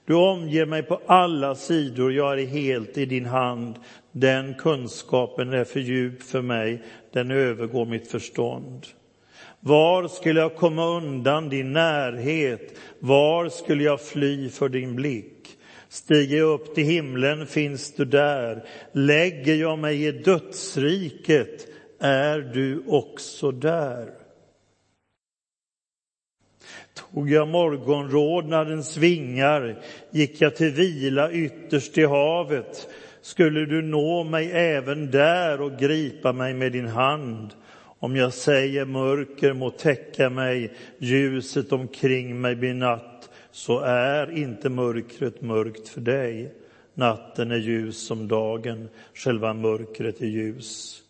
Du 0.05 0.15
omger 0.15 0.67
mig 0.67 0.83
på 0.83 1.01
alla 1.07 1.55
sidor, 1.55 2.13
jag 2.13 2.41
är 2.41 2.47
helt 2.47 2.99
i 2.99 3.07
din 3.07 3.27
hand. 3.27 3.75
Den 4.13 4.55
kunskapen 4.55 5.53
är 5.53 5.65
för 5.65 5.81
djup 5.81 6.23
för 6.23 6.43
mig, 6.43 6.83
den 7.13 7.31
övergår 7.31 7.87
mitt 7.87 8.11
förstånd. 8.11 8.87
Var 9.61 10.09
skulle 10.09 10.41
jag 10.41 10.57
komma 10.57 10.87
undan 10.87 11.49
din 11.49 11.73
närhet? 11.73 12.79
Var 12.99 13.49
skulle 13.49 13.85
jag 13.85 14.01
fly 14.01 14.49
för 14.49 14.69
din 14.69 14.97
blick? 14.97 15.33
Stiger 15.89 16.39
jag 16.39 16.49
upp 16.49 16.75
till 16.75 16.85
himlen 16.85 17.47
finns 17.47 17.93
du 17.93 18.05
där. 18.05 18.65
Lägger 18.93 19.55
jag 19.55 19.79
mig 19.79 20.07
i 20.07 20.13
dödsriket 20.13 21.67
är 22.01 22.39
du 22.39 22.83
också 22.87 23.51
där. 23.51 24.26
Tog 26.97 27.31
jag 27.31 27.49
morgonrodnadens 27.49 28.97
vingar 28.97 29.83
gick 30.11 30.41
jag 30.41 30.57
till 30.57 30.71
vila 30.71 31.31
ytterst 31.31 31.99
i 31.99 32.05
havet 32.05 32.89
skulle 33.27 33.67
du 33.67 33.83
nå 33.83 34.25
mig 34.25 34.53
även 34.53 35.11
där 35.11 35.61
och 35.61 35.79
gripa 35.79 36.33
mig 36.33 36.55
med 36.55 36.73
din 36.73 36.87
hand. 36.87 37.55
Om 37.99 38.17
jag 38.17 38.33
säger 38.33 38.85
mörker 38.85 39.53
må 39.53 39.71
täcka 39.71 40.31
mig, 40.31 40.73
ljuset 40.99 41.73
omkring 41.73 42.41
mig 42.41 42.57
blir 42.57 42.75
natt, 42.75 43.31
så 43.51 43.81
är 43.81 44.39
inte 44.39 44.69
mörkret 44.69 45.43
mörkt 45.43 45.89
för 45.89 46.01
dig. 46.01 46.53
Natten 46.95 47.51
är 47.51 47.57
ljus 47.57 48.07
som 48.07 48.29
dagen, 48.29 48.89
själva 49.15 49.55
mörkret 49.55 50.21
är 50.21 50.27
ljus. 50.27 51.03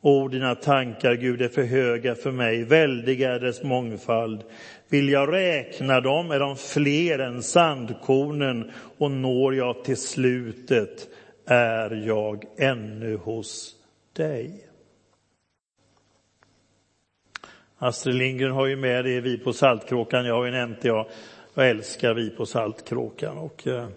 O, 0.00 0.28
dina 0.28 0.54
tankar, 0.54 1.14
Gud, 1.14 1.42
är 1.42 1.48
för 1.48 1.64
höga 1.64 2.14
för 2.14 2.32
mig, 2.32 2.64
väldiga 2.64 3.34
är 3.34 3.40
dess 3.40 3.62
mångfald. 3.62 4.44
Vill 4.88 5.08
jag 5.08 5.32
räkna 5.32 6.00
dem 6.00 6.30
är 6.30 6.40
de 6.40 6.56
fler 6.56 7.18
än 7.18 7.42
sandkornen 7.42 8.70
och 8.98 9.10
når 9.10 9.54
jag 9.54 9.84
till 9.84 9.96
slutet 9.96 11.08
är 11.46 12.06
jag 12.06 12.44
ännu 12.56 13.16
hos 13.16 13.76
dig. 14.12 14.66
Astrid 17.78 18.14
Lindgren 18.14 18.52
har 18.52 18.66
ju 18.66 18.76
med 18.76 19.04
det 19.04 19.20
Vi 19.20 19.38
på 19.38 19.52
Saltkråkan. 19.52 20.24
Jag 20.24 20.34
har 20.34 20.44
ju 20.44 20.50
nämnt 20.50 20.82
det. 20.82 20.88
Jag, 20.88 21.06
jag 21.54 21.70
älskar 21.70 22.14
Vi 22.14 22.30
på 22.30 22.46
Saltkråkan. 22.46 23.38
Och, 23.38 23.66
eh, 23.66 23.88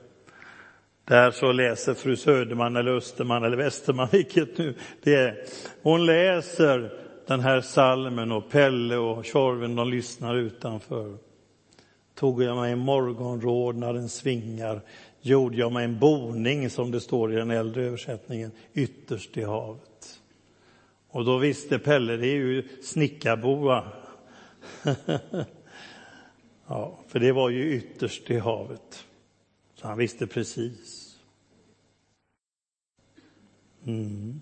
där 1.06 1.32
så 1.32 1.52
läser 1.52 1.94
fru 1.94 2.16
Söderman 2.16 2.76
eller 2.76 2.92
Österman 2.92 3.44
eller 3.44 3.58
Westerman, 3.58 4.08
vilket 4.12 4.58
nu 4.58 4.76
det 5.04 5.16
är. 5.16 5.44
Hon 5.82 6.06
läser 6.06 6.92
den 7.30 7.40
här 7.40 7.62
salmen 7.62 8.32
och 8.32 8.50
Pelle 8.50 8.98
och 8.98 9.26
Tjorven 9.26 9.76
de 9.76 9.90
lyssnar 9.90 10.36
utanför. 10.36 11.18
Tog 12.16 12.44
jag 12.44 12.58
mig 12.58 12.72
en 12.72 12.80
morgonrodnadens 12.80 14.14
svingar, 14.14 14.82
gjorde 15.22 15.58
jag 15.58 15.72
mig 15.72 15.86
en 15.86 16.00
boning 16.00 16.70
som 16.70 16.92
det 16.92 17.02
står 17.02 17.34
i 17.34 17.36
den 17.36 17.52
äldre 17.52 17.84
översättningen, 17.84 18.52
ytterst 18.74 19.38
i 19.38 19.44
havet. 19.44 20.20
Och 21.10 21.26
då 21.26 21.38
visste 21.38 21.80
Pelle, 21.80 22.18
det 22.18 22.28
är 22.28 22.36
ju 22.36 22.68
snickarboa. 22.84 23.84
ja, 26.68 27.00
för 27.08 27.20
det 27.20 27.32
var 27.32 27.50
ju 27.50 27.76
ytterst 27.76 28.30
i 28.30 28.40
havet. 28.40 29.06
Så 29.76 29.88
han 29.88 29.98
visste 29.98 30.28
precis. 30.28 31.16
Mm. 33.86 34.42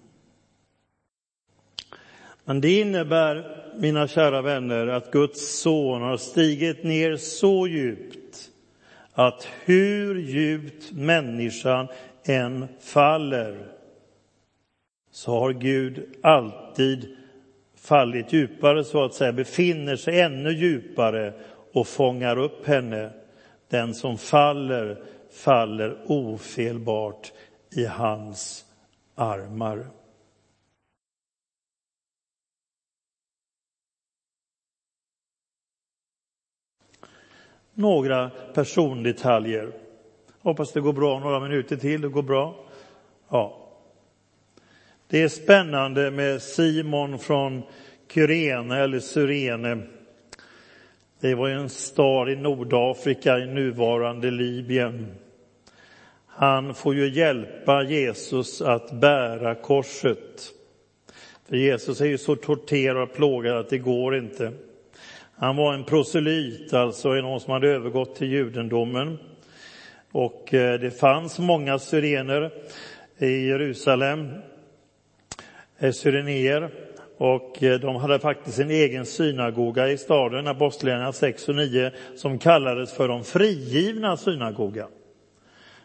Men 2.47 2.62
det 2.62 2.79
innebär, 2.79 3.63
mina 3.75 4.07
kära 4.07 4.41
vänner, 4.41 4.88
att 4.88 5.12
Guds 5.12 5.60
son 5.60 6.01
har 6.01 6.17
stigit 6.17 6.83
ner 6.83 7.15
så 7.15 7.67
djupt 7.67 8.51
att 9.13 9.47
hur 9.65 10.15
djupt 10.15 10.91
människan 10.91 11.88
än 12.25 12.67
faller 12.79 13.67
så 15.12 15.39
har 15.39 15.53
Gud 15.53 16.15
alltid 16.23 17.17
fallit 17.75 18.33
djupare, 18.33 18.83
så 18.83 19.03
att 19.03 19.13
säga, 19.13 19.31
befinner 19.31 19.95
sig 19.95 20.21
ännu 20.21 20.51
djupare 20.51 21.33
och 21.73 21.88
fångar 21.88 22.38
upp 22.38 22.67
henne. 22.67 23.10
Den 23.69 23.93
som 23.93 24.17
faller, 24.17 25.03
faller 25.31 25.97
ofelbart 26.05 27.31
i 27.75 27.86
hans 27.86 28.65
armar. 29.15 29.96
Några 37.77 38.31
persondetaljer. 38.53 39.71
Hoppas 40.41 40.73
det 40.73 40.81
går 40.81 40.93
bra 40.93 41.19
några 41.19 41.39
minuter 41.39 41.75
till. 41.75 42.01
Det 42.01 42.07
går 42.07 42.23
bra. 42.23 42.55
Ja. 43.29 43.69
Det 45.07 45.21
är 45.21 45.27
spännande 45.27 46.11
med 46.11 46.41
Simon 46.41 47.19
från 47.19 47.63
Kyrene 48.13 48.77
eller 48.77 48.99
Syrene. 48.99 49.77
Det 51.19 51.35
var 51.35 51.49
en 51.49 51.69
stad 51.69 52.29
i 52.29 52.35
Nordafrika 52.35 53.37
i 53.37 53.45
nuvarande 53.45 54.31
Libyen. 54.31 55.07
Han 56.25 56.73
får 56.73 56.95
ju 56.95 57.09
hjälpa 57.09 57.83
Jesus 57.83 58.61
att 58.61 58.91
bära 58.91 59.55
korset. 59.55 60.53
För 61.49 61.55
Jesus 61.55 62.01
är 62.01 62.05
ju 62.05 62.17
så 62.17 62.35
torterad 62.35 63.03
och 63.03 63.13
plågad 63.13 63.57
att 63.57 63.69
det 63.69 63.77
går 63.77 64.15
inte. 64.15 64.51
Han 65.39 65.56
var 65.56 65.73
en 65.73 65.84
proselyt, 65.84 66.73
alltså 66.73 67.10
någon 67.13 67.39
som 67.39 67.54
hade 67.54 67.67
övergått 67.67 68.15
till 68.15 68.28
judendomen. 68.28 69.19
Och 70.12 70.54
eh, 70.54 70.80
det 70.80 70.91
fanns 70.91 71.39
många 71.39 71.80
syrener 71.80 72.52
i 73.17 73.47
Jerusalem, 73.47 74.32
eh, 75.78 75.91
syrenéer. 75.91 76.69
Och 77.17 77.63
eh, 77.63 77.80
de 77.80 77.95
hade 77.95 78.19
faktiskt 78.19 78.60
en 78.60 78.71
egen 78.71 79.06
synagoga 79.06 79.89
i 79.89 79.97
staden, 79.97 80.47
Apostlagärningarna 80.47 81.13
6 81.13 81.50
och 81.50 81.56
9, 81.56 81.91
som 82.15 82.39
kallades 82.39 82.93
för 82.93 83.08
de 83.08 83.23
frigivna 83.23 84.17
synagoga. 84.17 84.88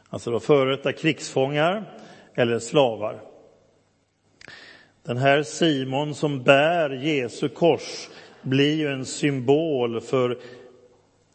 Alltså 0.09 0.31
då 0.31 0.41
före 0.41 0.71
detta 0.71 0.93
krigsfångar 0.93 1.85
eller 2.35 2.59
slavar. 2.59 3.21
Den 5.03 5.17
här 5.17 5.43
Simon 5.43 6.15
som 6.15 6.43
bär 6.43 6.91
Jesu 6.91 7.49
kors 7.49 8.09
blir 8.43 8.75
ju 8.75 8.89
en 8.89 9.07
symbol 9.07 10.01
för 10.01 10.39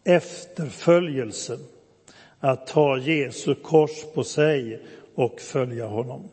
efterföljelsen. 0.03 1.59
Att 2.39 2.67
ta 2.67 2.97
Jesu 2.97 3.55
kors 3.55 4.03
på 4.13 4.23
sig 4.23 4.81
och 5.15 5.39
följa 5.39 5.87
honom. 5.87 6.29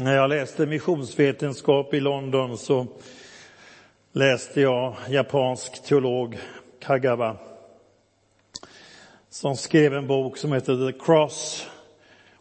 När 0.00 0.16
jag 0.16 0.30
läste 0.30 0.66
missionsvetenskap 0.66 1.94
i 1.94 2.00
London 2.00 2.58
så 2.58 2.86
läste 4.14 4.60
jag 4.60 4.94
japansk 5.08 5.84
teolog 5.84 6.38
Kagawa 6.80 7.36
som 9.28 9.56
skrev 9.56 9.94
en 9.94 10.06
bok 10.06 10.36
som 10.36 10.52
heter 10.52 10.92
The 10.92 10.98
Cross 10.98 11.68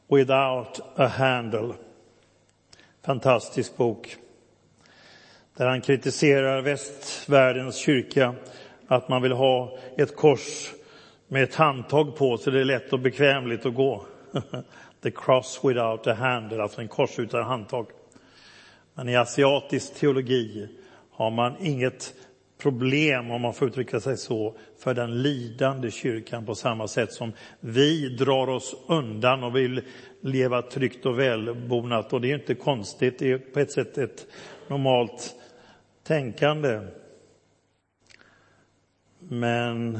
Without 0.08 0.80
a 0.96 1.08
Handle. 1.08 1.74
Fantastisk 3.06 3.78
bok. 3.78 4.16
Där 5.58 5.66
han 5.66 5.82
kritiserar 5.82 6.62
västvärldens 6.62 7.76
kyrka 7.76 8.36
att 8.88 9.10
man 9.10 9.22
vill 9.22 9.32
ha 9.32 9.78
ett 9.98 10.16
kors 10.16 10.72
med 11.28 11.44
ett 11.44 11.56
handtag 11.56 12.16
på 12.16 12.38
så 12.38 12.52
det 12.52 12.60
är 12.60 12.66
lätt 12.66 12.94
och 12.94 13.00
bekvämligt 13.00 13.66
att 13.66 13.76
gå. 13.76 14.06
The 15.04 15.12
cross 15.12 15.60
without 15.64 16.08
a 16.08 16.14
handle, 16.14 16.62
alltså 16.62 16.82
en 16.82 16.88
kors 16.88 17.20
utan 17.20 17.44
handtag. 17.44 17.88
Men 18.94 19.10
i 19.10 19.16
asiatisk 19.16 19.94
teologi 19.94 20.70
har 21.12 21.32
man 21.32 21.56
inget 21.60 22.14
problem, 22.58 23.32
om 23.32 23.42
man 23.42 23.54
får 23.54 23.68
uttrycka 23.68 24.00
sig 24.00 24.18
så, 24.18 24.56
för 24.80 24.94
den 24.94 25.22
lidande 25.22 25.92
kyrkan 25.92 26.46
på 26.46 26.56
samma 26.56 26.88
sätt 26.88 27.14
som 27.14 27.34
vi 27.60 28.10
drar 28.10 28.50
oss 28.50 28.76
undan 28.88 29.44
och 29.44 29.56
vill 29.56 29.82
leva 30.22 30.62
tryggt 30.62 31.06
och 31.06 31.20
välbonat. 31.20 32.14
Och 32.14 32.22
det 32.22 32.32
är 32.32 32.36
inte 32.36 32.56
konstigt, 32.56 33.20
det 33.20 33.32
är 33.32 33.38
på 33.38 33.60
ett 33.60 33.72
sätt 33.72 33.98
ett 33.98 34.28
normalt 34.68 35.36
tänkande. 36.04 36.80
Men 39.20 40.00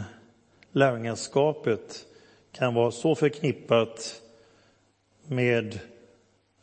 lärjungaskapet 0.72 2.06
kan 2.52 2.74
vara 2.74 2.92
så 2.92 3.16
förknippat 3.16 4.22
med 5.28 5.80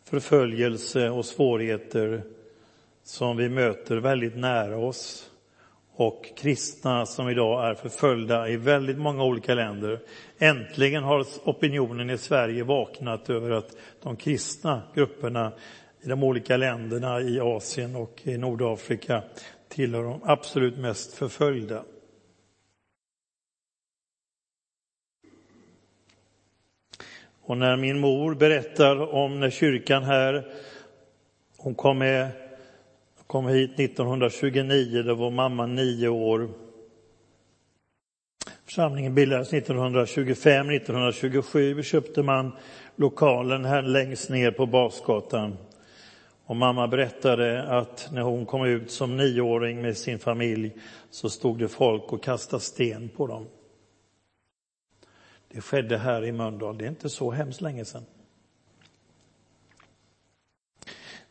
förföljelse 0.04 1.10
och 1.10 1.24
svårigheter 1.24 2.22
som 3.08 3.36
vi 3.36 3.48
möter 3.48 3.96
väldigt 3.96 4.36
nära 4.36 4.78
oss 4.78 5.30
och 5.92 6.32
kristna 6.36 7.06
som 7.06 7.28
idag 7.28 7.70
är 7.70 7.74
förföljda 7.74 8.48
i 8.48 8.56
väldigt 8.56 8.98
många 8.98 9.24
olika 9.24 9.54
länder. 9.54 10.00
Äntligen 10.38 11.02
har 11.02 11.26
opinionen 11.44 12.10
i 12.10 12.18
Sverige 12.18 12.64
vaknat 12.64 13.30
över 13.30 13.50
att 13.50 13.76
de 14.02 14.16
kristna 14.16 14.82
grupperna 14.94 15.52
i 16.02 16.08
de 16.08 16.22
olika 16.22 16.56
länderna 16.56 17.20
i 17.20 17.40
Asien 17.40 17.96
och 17.96 18.20
i 18.22 18.38
Nordafrika 18.38 19.22
tillhör 19.68 20.02
de 20.02 20.20
absolut 20.24 20.78
mest 20.78 21.14
förföljda. 21.14 21.84
Och 27.42 27.58
när 27.58 27.76
min 27.76 27.98
mor 27.98 28.34
berättar 28.34 29.14
om 29.14 29.40
när 29.40 29.50
kyrkan 29.50 30.02
här, 30.02 30.52
hon 31.56 31.74
kom, 31.74 31.98
med, 31.98 32.47
kom 33.28 33.46
hit 33.46 33.80
1929, 33.80 35.02
då 35.02 35.14
var 35.14 35.30
mamma 35.30 35.66
nio 35.66 36.08
år. 36.08 36.48
Församlingen 38.64 39.14
bildades 39.14 39.52
1925, 39.52 40.70
1927 40.70 41.82
köpte 41.82 42.22
man 42.22 42.52
lokalen 42.96 43.64
här 43.64 43.82
längst 43.82 44.30
ner 44.30 44.50
på 44.50 44.66
Basgatan. 44.66 45.56
Och 46.44 46.56
mamma 46.56 46.88
berättade 46.88 47.62
att 47.62 48.08
när 48.12 48.22
hon 48.22 48.46
kom 48.46 48.64
ut 48.64 48.90
som 48.90 49.16
nioåring 49.16 49.82
med 49.82 49.96
sin 49.96 50.18
familj 50.18 50.72
så 51.10 51.30
stod 51.30 51.58
det 51.58 51.68
folk 51.68 52.12
och 52.12 52.22
kastade 52.22 52.62
sten 52.62 53.08
på 53.08 53.26
dem. 53.26 53.46
Det 55.48 55.60
skedde 55.60 55.98
här 55.98 56.24
i 56.24 56.32
Mölndal, 56.32 56.78
det 56.78 56.84
är 56.84 56.88
inte 56.88 57.08
så 57.08 57.30
hemskt 57.30 57.60
länge 57.60 57.84
sedan. 57.84 58.04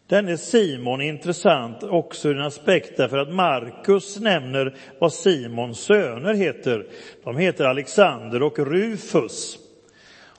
Denne 0.08 0.38
Simon 0.38 1.02
är 1.02 1.10
intressant 1.10 1.84
också 1.84 2.30
ur 2.30 2.36
en 2.36 2.46
aspekt 2.46 2.98
därför 2.98 3.18
att 3.18 3.34
Markus 3.34 4.20
nämner 4.20 4.76
vad 5.00 5.14
Simons 5.14 5.80
söner 5.80 6.34
heter. 6.34 6.86
De 7.24 7.38
heter 7.38 7.66
Alexander 7.66 8.44
och 8.44 8.60
Rufus. 8.60 9.58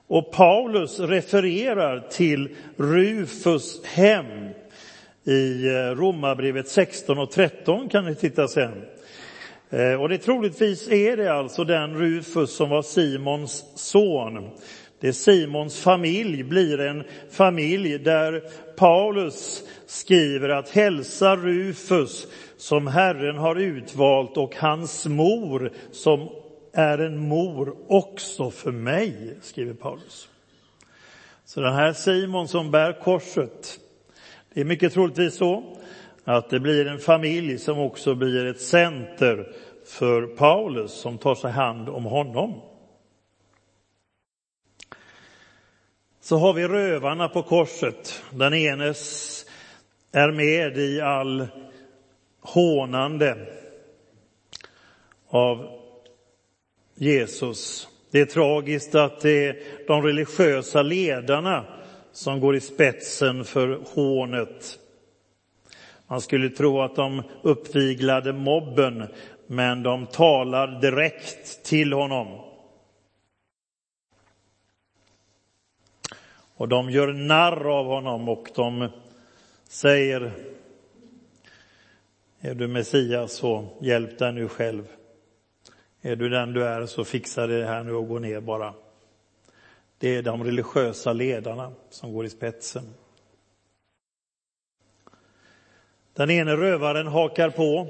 Och 0.06 0.32
Paulus 0.32 1.00
refererar 1.00 2.00
till 2.10 2.48
Rufus 2.76 3.84
hem 3.84 4.26
i 5.24 5.66
eh, 5.66 5.96
Romarbrevet 5.96 6.68
16 6.68 7.18
och 7.18 7.30
13 7.30 7.88
kan 7.88 8.04
ni 8.04 8.14
titta 8.14 8.48
sen. 8.48 8.82
Eh, 9.70 10.00
och 10.00 10.08
det 10.08 10.18
troligtvis 10.18 10.88
är 10.88 11.16
det 11.16 11.32
alltså 11.32 11.64
den 11.64 11.98
Rufus 11.98 12.56
som 12.56 12.68
var 12.68 12.82
Simons 12.82 13.64
son. 13.74 14.50
Det 15.00 15.08
är 15.08 15.12
Simons 15.12 15.80
familj 15.80 16.42
blir 16.42 16.80
en 16.80 17.04
familj 17.30 17.98
där 17.98 18.42
Paulus 18.78 19.64
skriver 19.86 20.48
att 20.48 20.68
hälsa 20.68 21.36
Rufus 21.36 22.26
som 22.56 22.86
Herren 22.86 23.38
har 23.38 23.56
utvalt 23.56 24.36
och 24.36 24.56
hans 24.56 25.06
mor 25.06 25.72
som 25.92 26.28
är 26.72 26.98
en 26.98 27.18
mor 27.18 27.76
också 27.88 28.50
för 28.50 28.72
mig, 28.72 29.38
skriver 29.42 29.74
Paulus. 29.74 30.28
Så 31.44 31.60
den 31.60 31.74
här 31.74 31.92
Simon 31.92 32.48
som 32.48 32.70
bär 32.70 33.00
korset, 33.00 33.78
det 34.54 34.60
är 34.60 34.64
mycket 34.64 34.92
troligtvis 34.92 35.36
så 35.36 35.76
att 36.24 36.50
det 36.50 36.60
blir 36.60 36.86
en 36.86 36.98
familj 36.98 37.58
som 37.58 37.78
också 37.78 38.14
blir 38.14 38.46
ett 38.46 38.60
center 38.60 39.52
för 39.84 40.26
Paulus 40.26 40.92
som 40.92 41.18
tar 41.18 41.34
sig 41.34 41.50
hand 41.50 41.88
om 41.88 42.04
honom. 42.04 42.60
Så 46.28 46.36
har 46.36 46.52
vi 46.52 46.68
rövarna 46.68 47.28
på 47.28 47.42
korset. 47.42 48.22
Den 48.30 48.54
enes 48.54 49.46
är 50.12 50.30
med 50.30 50.78
i 50.78 51.00
all 51.00 51.46
hånande 52.40 53.36
av 55.28 55.66
Jesus. 56.94 57.88
Det 58.10 58.20
är 58.20 58.26
tragiskt 58.26 58.94
att 58.94 59.20
det 59.20 59.46
är 59.46 59.62
de 59.86 60.02
religiösa 60.02 60.82
ledarna 60.82 61.64
som 62.12 62.40
går 62.40 62.56
i 62.56 62.60
spetsen 62.60 63.44
för 63.44 63.80
hånet 63.94 64.78
man 66.06 66.20
skulle 66.20 66.48
tro 66.48 66.80
att 66.80 66.96
de 66.96 67.22
uppviglade 67.42 68.32
mobben, 68.32 69.06
men 69.46 69.82
de 69.82 70.06
talar 70.06 70.80
direkt 70.80 71.64
till 71.64 71.92
honom. 71.92 72.47
Och 76.58 76.68
de 76.68 76.90
gör 76.90 77.12
narr 77.12 77.78
av 77.78 77.86
honom 77.86 78.28
och 78.28 78.50
de 78.54 78.88
säger 79.68 80.32
Är 82.40 82.54
du 82.54 82.68
Messias 82.68 83.32
så 83.32 83.68
hjälp 83.80 84.18
dig 84.18 84.32
nu 84.32 84.48
själv. 84.48 84.88
Är 86.02 86.16
du 86.16 86.28
den 86.28 86.52
du 86.52 86.64
är 86.64 86.86
så 86.86 87.04
fixa 87.04 87.46
det 87.46 87.66
här 87.66 87.82
nu 87.82 87.92
och 87.92 88.08
gå 88.08 88.18
ner 88.18 88.40
bara. 88.40 88.74
Det 89.98 90.16
är 90.16 90.22
de 90.22 90.44
religiösa 90.44 91.12
ledarna 91.12 91.72
som 91.90 92.12
går 92.12 92.24
i 92.24 92.30
spetsen. 92.30 92.94
Den 96.14 96.30
ene 96.30 96.56
rövaren 96.56 97.06
hakar 97.06 97.50
på, 97.50 97.88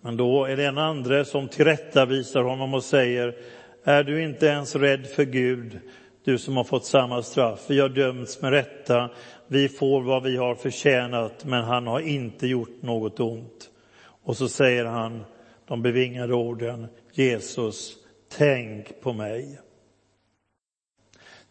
men 0.00 0.16
då 0.16 0.44
är 0.44 0.56
det 0.56 0.66
en 0.66 0.78
andre 0.78 1.24
som 1.24 1.48
tillrättavisar 1.48 2.42
honom 2.42 2.74
och 2.74 2.84
säger, 2.84 3.36
är 3.84 4.04
du 4.04 4.22
inte 4.22 4.46
ens 4.46 4.76
rädd 4.76 5.06
för 5.06 5.24
Gud, 5.24 5.80
du 6.28 6.38
som 6.38 6.56
har 6.56 6.64
fått 6.64 6.84
samma 6.84 7.22
straff? 7.22 7.64
Vi 7.68 7.80
har 7.80 7.88
dömts 7.88 8.42
med 8.42 8.50
rätta, 8.50 9.10
vi 9.46 9.68
får 9.68 10.02
vad 10.02 10.22
vi 10.22 10.36
har 10.36 10.54
förtjänat, 10.54 11.44
men 11.44 11.64
han 11.64 11.86
har 11.86 12.00
inte 12.00 12.46
gjort 12.46 12.82
något 12.82 13.20
ont. 13.20 13.70
Och 14.22 14.36
så 14.36 14.48
säger 14.48 14.84
han 14.84 15.24
de 15.66 15.82
bevingade 15.82 16.34
orden, 16.34 16.86
Jesus, 17.12 17.96
tänk 18.36 19.00
på 19.00 19.12
mig. 19.12 19.58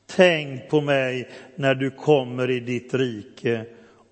Tänk 0.06 0.70
på 0.70 0.82
mig 0.82 1.30
när 1.56 1.76
du 1.76 1.92
kommer 1.92 2.50
i 2.50 2.60
ditt 2.60 2.94
rike 2.94 3.66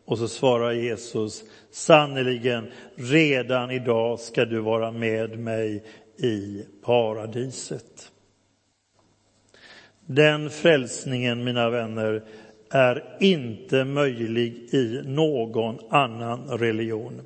och 0.05 0.17
så 0.17 0.27
svarar 0.27 0.71
Jesus, 0.71 1.43
sannerligen, 1.71 2.71
redan 2.95 3.71
idag 3.71 4.19
ska 4.19 4.45
du 4.45 4.59
vara 4.59 4.91
med 4.91 5.39
mig 5.39 5.83
i 6.17 6.65
paradiset. 6.85 8.11
Den 10.05 10.49
frälsningen, 10.49 11.43
mina 11.43 11.69
vänner, 11.69 12.23
är 12.69 13.17
inte 13.19 13.83
möjlig 13.83 14.73
i 14.73 15.01
någon 15.05 15.79
annan 15.89 16.47
religion. 16.57 17.21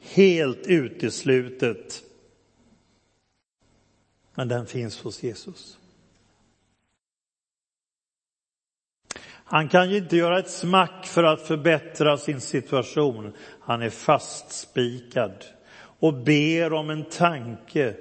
Helt 0.00 0.66
uteslutet. 0.66 2.02
Men 4.34 4.48
den 4.48 4.66
finns 4.66 5.00
hos 5.00 5.22
Jesus. 5.22 5.78
Han 9.48 9.68
kan 9.68 9.90
ju 9.90 9.96
inte 9.96 10.16
göra 10.16 10.38
ett 10.38 10.50
smack 10.50 11.06
för 11.06 11.24
att 11.24 11.42
förbättra 11.42 12.18
sin 12.18 12.40
situation. 12.40 13.32
Han 13.60 13.82
är 13.82 13.90
fastspikad 13.90 15.44
och 15.76 16.14
ber 16.14 16.72
om 16.72 16.90
en 16.90 17.04
tanke. 17.04 17.94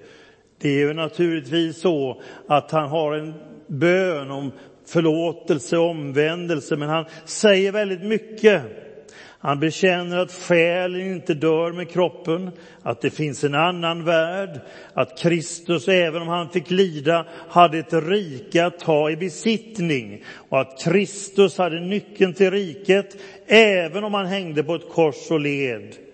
Det 0.65 0.69
är 0.69 0.80
ju 0.80 0.93
naturligtvis 0.93 1.82
så 1.82 2.21
att 2.47 2.71
han 2.71 2.89
har 2.89 3.13
en 3.13 3.34
bön 3.67 4.32
om 4.32 4.51
förlåtelse 4.88 5.78
och 5.78 5.89
omvändelse, 5.89 6.75
men 6.75 6.89
han 6.89 7.06
säger 7.25 7.71
väldigt 7.71 8.01
mycket. 8.01 8.62
Han 9.39 9.60
bekänner 9.60 10.17
att 10.17 10.32
själen 10.32 11.01
inte 11.01 11.34
dör 11.34 11.71
med 11.71 11.89
kroppen, 11.89 12.51
att 12.82 13.01
det 13.01 13.10
finns 13.10 13.43
en 13.43 13.56
annan 13.56 14.06
värld, 14.06 14.60
att 14.93 15.19
Kristus, 15.19 15.88
även 15.88 16.21
om 16.21 16.28
han 16.28 16.49
fick 16.49 16.71
lida, 16.71 17.25
hade 17.49 17.78
ett 17.78 17.93
rike 17.93 18.65
att 18.65 18.80
ta 18.80 19.10
i 19.10 19.17
besittning 19.17 20.23
och 20.49 20.62
att 20.62 20.84
Kristus 20.84 21.58
hade 21.58 21.80
nyckeln 21.80 22.34
till 22.34 22.51
riket, 22.51 23.17
även 23.47 24.04
om 24.04 24.13
han 24.13 24.25
hängde 24.25 24.63
på 24.63 24.75
ett 24.75 24.89
kors 24.89 25.32
och 25.32 25.39
led. 25.39 26.04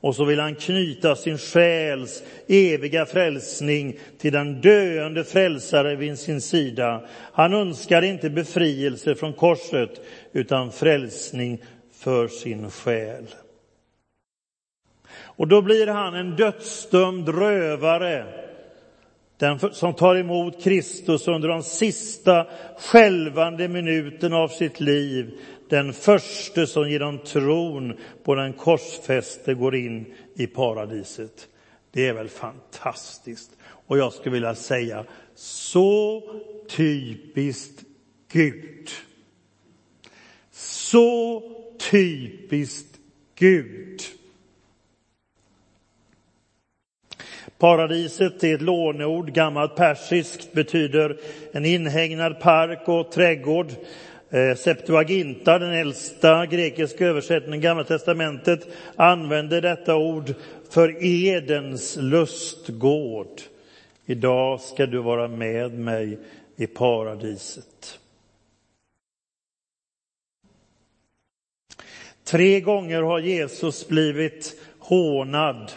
Och 0.00 0.16
så 0.16 0.24
vill 0.24 0.40
han 0.40 0.54
knyta 0.54 1.16
sin 1.16 1.38
själs 1.38 2.22
eviga 2.48 3.06
frälsning 3.06 3.98
till 4.18 4.32
den 4.32 4.60
döende 4.60 5.24
frälsare 5.24 5.96
vid 5.96 6.18
sin 6.18 6.40
sida. 6.40 7.02
Han 7.32 7.54
önskar 7.54 8.02
inte 8.02 8.30
befrielse 8.30 9.14
från 9.14 9.32
korset 9.32 10.00
utan 10.32 10.72
frälsning 10.72 11.62
för 11.92 12.28
sin 12.28 12.70
själ. 12.70 13.26
Och 15.40 15.48
då 15.48 15.62
blir 15.62 15.86
han 15.86 16.14
en 16.14 16.36
dödsdömd 16.36 17.28
rövare, 17.28 18.26
den 19.38 19.58
som 19.72 19.94
tar 19.94 20.16
emot 20.16 20.62
Kristus 20.62 21.28
under 21.28 21.48
de 21.48 21.62
sista 21.62 22.46
skälvande 22.78 23.68
minuterna 23.68 24.36
av 24.36 24.48
sitt 24.48 24.80
liv, 24.80 25.38
den 25.70 25.92
första 25.92 26.66
som 26.66 26.90
genom 26.90 27.18
tron 27.18 27.98
på 28.22 28.34
den 28.34 28.52
korsfäste 28.52 29.54
går 29.54 29.74
in 29.74 30.14
i 30.34 30.46
paradiset. 30.46 31.48
Det 31.92 32.08
är 32.08 32.12
väl 32.12 32.28
fantastiskt? 32.28 33.50
Och 33.62 33.98
jag 33.98 34.12
skulle 34.12 34.32
vilja 34.32 34.54
säga, 34.54 35.04
så 35.34 36.22
typiskt 36.68 37.84
Gud. 38.32 38.90
Så 40.52 41.42
typiskt 41.90 42.98
Gud. 43.34 44.00
Paradiset 47.58 48.44
är 48.44 48.54
ett 48.54 48.62
låneord, 48.62 49.32
gammalt 49.32 49.76
persiskt, 49.76 50.52
betyder 50.52 51.20
en 51.52 51.64
inhägnad 51.64 52.40
park 52.40 52.88
och 52.88 53.12
trädgård. 53.12 53.72
Eh, 54.32 54.56
Septuaginta, 54.56 55.58
den 55.58 55.72
äldsta 55.72 56.46
grekiska 56.46 57.06
översättningen, 57.06 57.60
Gamla 57.60 57.84
testamentet, 57.84 58.68
använder 58.96 59.60
detta 59.60 59.96
ord 59.96 60.34
för 60.70 61.04
Edens 61.04 61.96
lustgård. 61.96 63.40
Idag 64.06 64.60
ska 64.60 64.86
du 64.86 64.98
vara 64.98 65.28
med 65.28 65.78
mig 65.78 66.18
i 66.56 66.66
paradiset. 66.66 67.98
Tre 72.24 72.60
gånger 72.60 73.02
har 73.02 73.18
Jesus 73.18 73.88
blivit 73.88 74.60
hånad. 74.78 75.72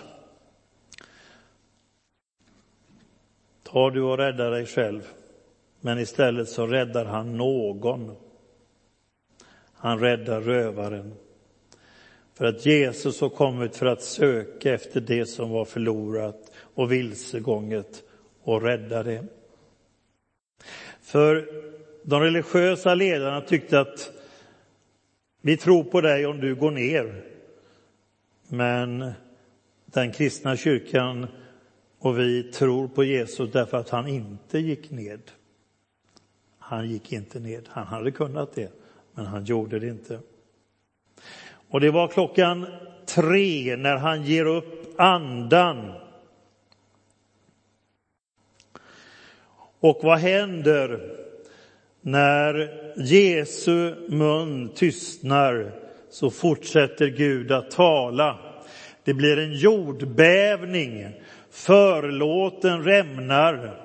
Ta 3.64 3.90
du 3.90 4.02
och 4.02 4.18
rädda 4.18 4.50
dig 4.50 4.66
själv. 4.66 5.02
Men 5.82 6.00
istället 6.00 6.50
så 6.50 6.68
räddar 6.68 7.06
han 7.06 7.38
någon. 7.38 8.16
Han 9.84 10.00
räddar 10.00 10.42
rövaren. 10.42 11.14
För 12.34 12.46
att 12.46 12.66
Jesus 12.66 13.22
har 13.22 13.30
kommit 13.30 13.76
för 13.76 13.86
att 13.86 14.02
söka 14.02 14.74
efter 14.74 15.02
det 15.02 15.26
som 15.26 15.50
var 15.50 15.66
förlorat 15.66 16.52
och 16.56 16.92
vilsegånget 16.92 18.04
och 18.44 18.62
rädda 18.62 19.04
det. 19.04 19.24
För 21.02 21.48
de 22.04 22.22
religiösa 22.22 22.96
ledarna 22.96 23.42
tyckte 23.42 23.80
att 23.80 24.12
vi 25.42 25.58
tror 25.58 25.84
på 25.84 26.02
dig 26.02 26.26
om 26.26 26.40
du 26.40 26.56
går 26.56 26.72
ner. 26.72 27.24
Men 28.48 29.12
den 29.86 30.12
kristna 30.12 30.58
kyrkan 30.58 31.28
och 32.00 32.20
vi 32.20 32.44
tror 32.44 32.88
på 32.88 33.04
Jesus 33.04 33.52
därför 33.52 33.78
att 33.78 33.90
han 33.90 34.08
inte 34.08 34.60
gick 34.60 34.92
ned. 34.92 35.22
Han 36.58 36.90
gick 36.90 37.14
inte 37.14 37.40
ned. 37.40 37.70
Han 37.70 37.88
hade 37.88 38.12
kunnat 38.12 38.56
det, 38.56 38.72
men 39.16 39.26
han 39.26 39.46
gjorde 39.46 39.80
det 39.80 39.88
inte. 39.88 40.20
Och 41.70 41.82
det 41.82 41.92
var 41.92 42.08
klockan 42.08 42.66
tre 43.06 43.76
när 43.76 43.96
han 43.96 44.24
ger 44.24 44.46
upp 44.46 45.00
andan. 45.00 45.92
Och 49.80 50.00
vad 50.04 50.20
händer 50.20 51.00
när 52.02 52.70
Jesu 52.98 53.96
mun 54.10 54.70
tystnar 54.76 55.72
så 56.10 56.30
fortsätter 56.30 57.08
Gud 57.08 57.52
att 57.52 57.72
tala. 57.72 58.40
Det 59.04 59.14
blir 59.14 59.40
en 59.40 59.54
jordbävning, 59.54 61.14
förlåten 61.50 62.84
rämnar, 62.84 63.83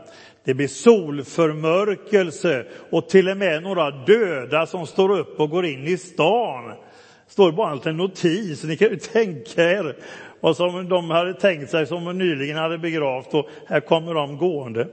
det 0.48 0.54
blir 0.54 0.68
solförmörkelse 0.68 2.64
och 2.90 3.08
till 3.08 3.28
och 3.28 3.36
med 3.36 3.62
några 3.62 3.90
döda 3.90 4.66
som 4.66 4.86
står 4.86 5.18
upp 5.18 5.40
och 5.40 5.50
går 5.50 5.66
in 5.66 5.86
i 5.86 5.96
stan. 5.98 6.68
Det 6.68 7.32
står 7.32 7.52
bara 7.52 7.70
en 7.70 7.76
liten 7.76 7.96
notis, 7.96 8.64
ni 8.64 8.76
kan 8.76 8.88
ju 8.90 8.96
tänka 8.96 9.70
er 9.70 9.96
vad 10.40 10.56
som 10.56 10.88
de 10.88 11.10
hade 11.10 11.34
tänkt 11.34 11.70
sig 11.70 11.86
som 11.86 12.04
de 12.04 12.18
nyligen 12.18 12.56
hade 12.56 12.78
begravt 12.78 13.34
och 13.34 13.48
här 13.66 13.80
kommer 13.80 14.14
de 14.14 14.36
gående. 14.36 14.88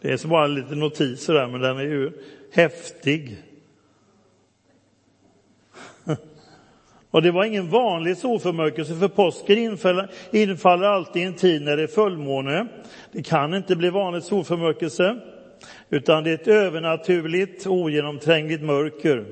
Det 0.00 0.12
är 0.12 0.16
så 0.16 0.28
bara 0.28 0.44
en 0.44 0.54
liten 0.54 0.78
notis 0.78 1.26
där, 1.26 1.46
men 1.46 1.60
den 1.60 1.78
är 1.78 1.82
ju 1.82 2.12
häftig. 2.52 3.36
Och 7.10 7.22
det 7.22 7.30
var 7.30 7.44
ingen 7.44 7.70
vanlig 7.70 8.16
solförmörkelse, 8.16 8.94
för 8.94 9.08
påsken 9.08 9.58
infaller, 9.58 10.10
infaller 10.32 10.86
alltid 10.86 11.22
i 11.22 11.24
en 11.24 11.34
tid 11.34 11.62
när 11.62 11.76
det 11.76 11.82
är 11.82 11.86
fullmåne. 11.86 12.66
Det 13.12 13.22
kan 13.22 13.54
inte 13.54 13.76
bli 13.76 13.90
vanlig 13.90 14.22
solförmörkelse, 14.22 15.20
utan 15.90 16.24
det 16.24 16.30
är 16.30 16.34
ett 16.34 16.48
övernaturligt, 16.48 17.66
ogenomträngligt 17.66 18.62
mörker. 18.62 19.24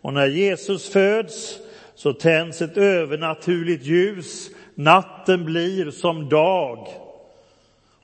Och 0.00 0.12
när 0.12 0.26
Jesus 0.26 0.88
föds 0.88 1.58
så 1.94 2.12
tänds 2.12 2.62
ett 2.62 2.76
övernaturligt 2.76 3.84
ljus. 3.84 4.50
Natten 4.74 5.44
blir 5.44 5.90
som 5.90 6.28
dag. 6.28 6.88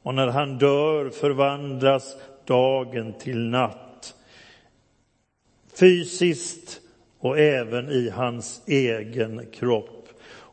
Och 0.03 0.15
när 0.15 0.27
han 0.27 0.59
dör 0.59 1.11
förvandlas 1.11 2.17
dagen 2.47 3.13
till 3.19 3.39
natt. 3.39 4.15
Fysiskt 5.81 6.81
och 7.25 7.39
även 7.39 7.89
i 7.89 8.11
hans 8.11 8.63
egen 8.67 9.47
kropp. 9.53 10.09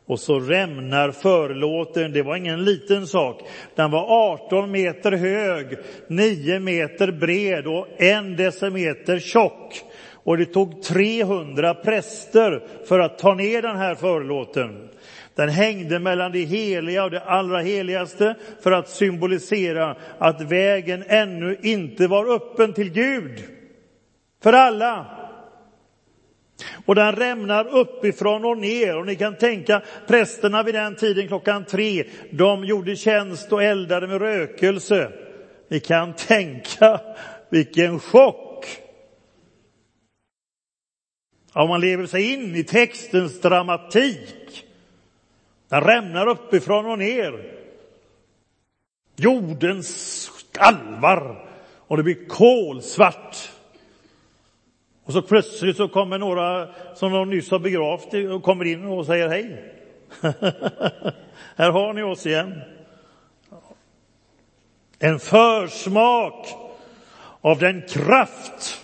Och 0.06 0.20
så 0.20 0.40
rämnar 0.40 1.10
förlåten, 1.10 2.12
det 2.12 2.22
var 2.22 2.36
ingen 2.36 2.64
liten 2.64 3.06
sak. 3.06 3.40
Den 3.74 3.90
var 3.90 4.32
18 4.32 4.70
meter 4.70 5.12
hög, 5.12 5.78
9 6.06 6.60
meter 6.60 7.12
bred 7.12 7.66
och 7.66 7.86
en 7.96 8.36
decimeter 8.36 9.18
tjock. 9.18 9.82
Och 10.12 10.38
det 10.38 10.44
tog 10.44 10.82
300 10.82 11.74
präster 11.74 12.62
för 12.88 12.98
att 12.98 13.18
ta 13.18 13.34
ner 13.34 13.62
den 13.62 13.76
här 13.76 13.94
förlåten. 13.94 14.88
Den 15.34 15.48
hängde 15.48 15.98
mellan 15.98 16.32
det 16.32 16.44
heliga 16.44 17.04
och 17.04 17.10
det 17.10 17.20
allra 17.20 17.58
heligaste 17.58 18.34
för 18.62 18.72
att 18.72 18.88
symbolisera 18.88 19.96
att 20.18 20.40
vägen 20.40 21.04
ännu 21.08 21.56
inte 21.62 22.06
var 22.06 22.34
öppen 22.34 22.72
till 22.72 22.92
Gud. 22.92 23.42
För 24.42 24.52
alla. 24.52 25.21
Och 26.86 26.94
den 26.94 27.12
rämnar 27.12 27.76
uppifrån 27.76 28.44
och 28.44 28.58
ner. 28.58 28.96
Och 28.96 29.06
ni 29.06 29.16
kan 29.16 29.36
tänka 29.36 29.82
prästerna 30.06 30.62
vid 30.62 30.74
den 30.74 30.96
tiden 30.96 31.28
klockan 31.28 31.64
tre, 31.64 32.04
de 32.30 32.64
gjorde 32.64 32.96
tjänst 32.96 33.52
och 33.52 33.62
eldade 33.62 34.06
med 34.06 34.20
rökelse. 34.20 35.12
Ni 35.68 35.80
kan 35.80 36.12
tänka 36.16 37.00
vilken 37.50 38.00
chock! 38.00 38.66
Om 41.52 41.68
man 41.68 41.80
lever 41.80 42.06
sig 42.06 42.32
in 42.32 42.56
i 42.56 42.64
textens 42.64 43.40
dramatik. 43.40 44.64
Den 45.68 45.80
rämnar 45.80 46.26
uppifrån 46.26 46.86
och 46.86 46.98
ner. 46.98 47.52
Jorden 49.16 49.82
skalvar 49.82 51.48
och 51.86 51.96
det 51.96 52.02
blir 52.02 52.28
kolsvart. 52.28 53.51
Och 55.12 55.16
så 55.16 55.22
plötsligt 55.22 55.76
så 55.76 55.88
kommer 55.88 56.18
några 56.18 56.68
som 56.94 57.12
de 57.12 57.30
nyss 57.30 57.50
har 57.50 57.58
begravt 57.58 58.14
och 58.34 58.42
kommer 58.42 58.64
in 58.64 58.84
och 58.84 59.06
säger 59.06 59.28
hej. 59.28 59.72
Här 61.56 61.70
har 61.70 61.92
ni 61.92 62.02
oss 62.02 62.26
igen. 62.26 62.60
En 64.98 65.18
försmak 65.18 66.46
av 67.40 67.58
den 67.58 67.82
kraft 67.88 68.80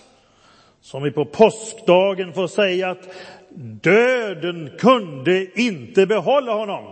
som 0.81 1.03
vi 1.03 1.11
på 1.11 1.25
påskdagen 1.25 2.33
får 2.33 2.47
säga 2.47 2.89
att 2.89 3.09
döden 3.81 4.71
kunde 4.79 5.59
inte 5.59 6.05
behålla 6.05 6.53
honom. 6.53 6.85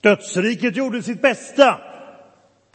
Dödsriket 0.00 0.76
gjorde 0.76 1.02
sitt 1.02 1.22
bästa. 1.22 1.93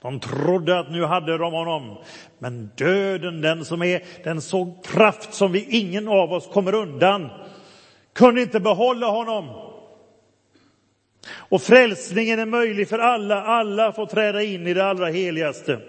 De 0.01 0.19
trodde 0.19 0.79
att 0.79 0.91
nu 0.91 1.03
hade 1.03 1.37
de 1.37 1.53
honom. 1.53 1.97
Men 2.39 2.71
döden, 2.75 3.41
den 3.41 3.65
som 3.65 3.83
är 3.83 4.03
den 4.23 4.41
så 4.41 4.73
kraft 4.83 5.33
som 5.33 5.51
vi 5.51 5.67
ingen 5.69 6.07
av 6.07 6.33
oss 6.33 6.47
kommer 6.47 6.75
undan, 6.75 7.29
kunde 8.13 8.41
inte 8.41 8.59
behålla 8.59 9.07
honom. 9.07 9.49
Och 11.31 11.61
frälsningen 11.61 12.39
är 12.39 12.45
möjlig 12.45 12.89
för 12.89 12.99
alla. 12.99 13.43
Alla 13.43 13.91
får 13.91 14.05
träda 14.05 14.43
in 14.43 14.67
i 14.67 14.73
det 14.73 14.85
allra 14.85 15.07
heligaste. 15.07 15.79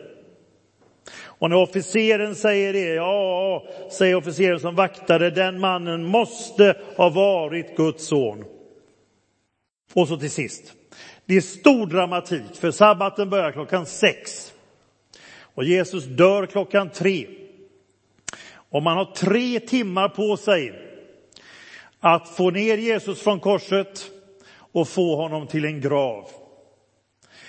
Och 1.40 1.50
när 1.50 1.56
officeren 1.56 2.34
säger 2.34 2.72
det, 2.72 2.94
ja, 2.94 3.64
säger 3.90 4.14
officeren 4.14 4.61
som 4.61 4.74
vaktade, 4.74 5.30
den 5.30 5.61
mannen 5.61 6.04
måste 6.04 6.76
ha 6.96 7.08
varit 7.08 7.76
Guds 7.76 8.06
son. 8.06 8.44
Och 9.94 10.08
så 10.08 10.16
till 10.16 10.30
sist. 10.30 10.74
Det 11.31 11.37
är 11.37 11.41
stor 11.41 11.87
dramatik, 11.87 12.55
för 12.55 12.70
sabbaten 12.70 13.31
börjar 13.31 13.53
klockan 13.53 13.87
sex. 13.87 14.53
Och 15.55 15.64
Jesus 15.64 16.05
dör 16.05 16.47
klockan 16.47 16.91
tre. 16.91 17.26
Och 18.53 18.83
man 18.83 18.97
har 18.97 19.05
tre 19.05 19.61
timmar 19.61 20.09
på 20.09 20.37
sig 20.37 20.72
att 22.01 22.28
få 22.28 22.51
ner 22.51 22.76
Jesus 22.76 23.22
från 23.22 23.41
korset 23.41 24.11
och 24.72 24.89
få 24.89 25.16
honom 25.16 25.47
till 25.47 25.64
en 25.64 25.81
grav. 25.81 26.28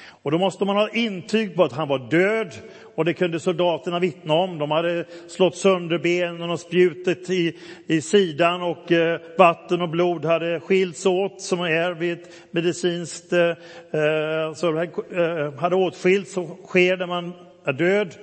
Och 0.03 0.31
då 0.31 0.37
måste 0.37 0.65
man 0.65 0.75
ha 0.75 0.89
intyg 0.89 1.55
på 1.55 1.63
att 1.63 1.73
han 1.73 1.87
var 1.87 2.09
död 2.09 2.53
och 2.95 3.05
det 3.05 3.13
kunde 3.13 3.39
soldaterna 3.39 3.99
vittna 3.99 4.33
om. 4.33 4.57
De 4.57 4.71
hade 4.71 5.05
slått 5.27 5.55
sönder 5.55 5.97
benen 5.97 6.49
och 6.49 6.59
spjutet 6.59 7.29
i, 7.29 7.57
i 7.87 8.01
sidan 8.01 8.61
och 8.61 8.91
eh, 8.91 9.19
vatten 9.37 9.81
och 9.81 9.89
blod 9.89 10.25
hade 10.25 10.59
skilts 10.59 11.05
åt 11.05 11.41
som 11.41 11.61
är 11.61 11.93
vid 11.93 12.13
ett 12.13 12.29
medicinskt, 12.51 13.33
eh, 13.33 14.53
så 14.55 14.81
eh, 14.81 15.53
hade 15.59 15.75
åtskilts 15.75 16.37
och 16.37 16.59
sker 16.65 16.97
när 16.97 17.07
man 17.07 17.33
är 17.65 17.73
död. 17.73 18.15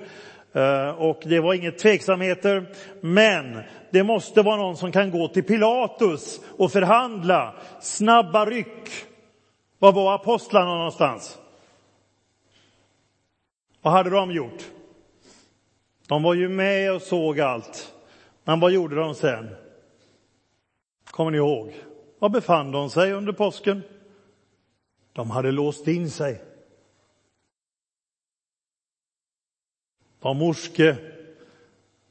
Eh, 0.53 0.89
och 0.89 1.21
det 1.25 1.39
var 1.39 1.53
inget 1.53 1.77
tveksamheter. 1.77 2.65
Men 3.01 3.59
det 3.91 4.03
måste 4.03 4.41
vara 4.41 4.55
någon 4.55 4.77
som 4.77 4.91
kan 4.91 5.11
gå 5.11 5.27
till 5.27 5.43
Pilatus 5.43 6.39
och 6.57 6.71
förhandla. 6.71 7.53
Snabba 7.81 8.45
ryck. 8.45 8.89
Var 9.79 9.91
var 9.91 10.15
apostlarna 10.15 10.75
någonstans? 10.75 11.37
Vad 13.81 13.93
hade 13.93 14.09
de 14.09 14.31
gjort? 14.31 14.71
De 16.07 16.23
var 16.23 16.33
ju 16.33 16.49
med 16.49 16.93
och 16.93 17.01
såg 17.01 17.39
allt. 17.39 17.93
Men 18.43 18.59
vad 18.59 18.71
gjorde 18.71 18.95
de 18.95 19.15
sen? 19.15 19.55
Kommer 21.05 21.31
ni 21.31 21.37
ihåg? 21.37 21.73
Var 22.19 22.29
befann 22.29 22.71
de 22.71 22.89
sig 22.89 23.11
under 23.13 23.33
påsken? 23.33 23.81
De 25.13 25.31
hade 25.31 25.51
låst 25.51 25.87
in 25.87 26.09
sig. 26.09 26.41
Var 30.19 30.33
morske, 30.33 30.95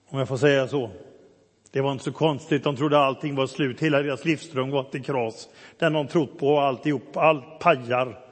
om 0.09 0.19
jag 0.19 0.29
får 0.29 0.37
säga 0.37 0.69
så. 0.69 0.91
Det 1.71 1.81
var 1.81 1.93
inte 1.93 2.05
så 2.05 2.13
konstigt, 2.13 2.65
de 2.65 2.77
trodde 2.77 2.99
allting 2.99 3.35
var 3.35 3.47
slut, 3.47 3.81
hela 3.81 4.03
deras 4.03 4.25
livsdröm 4.25 4.71
gått 4.71 4.95
i 4.95 5.01
kras. 5.01 5.49
Den 5.79 5.93
de 5.93 6.07
trott 6.09 6.39
på 6.39 6.61
alltihop, 6.61 7.17
allt 7.17 7.59
pajar. 7.59 8.28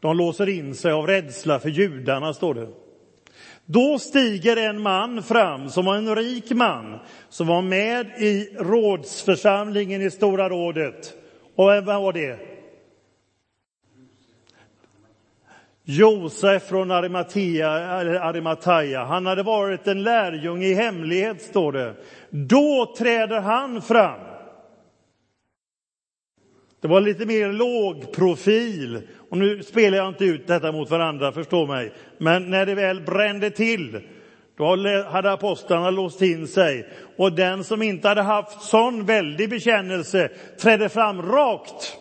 De 0.00 0.16
låser 0.16 0.48
in 0.48 0.74
sig 0.74 0.92
av 0.92 1.06
rädsla 1.06 1.60
för 1.60 1.68
judarna, 1.68 2.34
står 2.34 2.54
det. 2.54 2.68
Då 3.64 3.98
stiger 3.98 4.56
en 4.56 4.82
man 4.82 5.22
fram 5.22 5.70
som 5.70 5.84
var 5.84 5.96
en 5.96 6.16
rik 6.16 6.50
man 6.50 6.98
som 7.28 7.46
var 7.46 7.62
med 7.62 8.06
i 8.06 8.56
rådsförsamlingen 8.58 10.02
i 10.02 10.10
Stora 10.10 10.48
rådet. 10.48 11.14
Och 11.56 11.68
vem 11.68 11.84
var 11.84 12.12
det? 12.12 12.38
Josef 15.88 16.62
från 16.62 16.90
Arimatea, 16.90 17.70
Arimataya. 18.20 19.04
Han 19.04 19.26
hade 19.26 19.42
varit 19.42 19.86
en 19.86 20.02
lärjunge 20.02 20.66
i 20.66 20.74
hemlighet, 20.74 21.42
står 21.42 21.72
det. 21.72 21.94
Då 22.30 22.94
träder 22.98 23.40
han 23.40 23.82
fram. 23.82 24.20
Det 26.80 26.88
var 26.88 27.00
lite 27.00 27.26
mer 27.26 27.52
låg 27.52 28.12
profil. 28.12 29.02
Och 29.36 29.40
nu 29.40 29.62
spelar 29.62 29.98
jag 29.98 30.08
inte 30.08 30.24
ut 30.24 30.46
detta 30.46 30.72
mot 30.72 30.90
varandra, 30.90 31.32
förstå 31.32 31.66
mig. 31.66 31.92
Men 32.18 32.50
när 32.50 32.66
det 32.66 32.74
väl 32.74 33.00
brände 33.00 33.50
till, 33.50 34.00
då 34.58 34.76
hade 35.08 35.32
apostlarna 35.32 35.90
låst 35.90 36.22
in 36.22 36.48
sig. 36.48 36.88
Och 37.16 37.32
den 37.32 37.64
som 37.64 37.82
inte 37.82 38.08
hade 38.08 38.22
haft 38.22 38.62
sån 38.62 39.06
väldig 39.06 39.50
bekännelse 39.50 40.28
trädde 40.60 40.88
fram 40.88 41.22
rakt. 41.22 41.96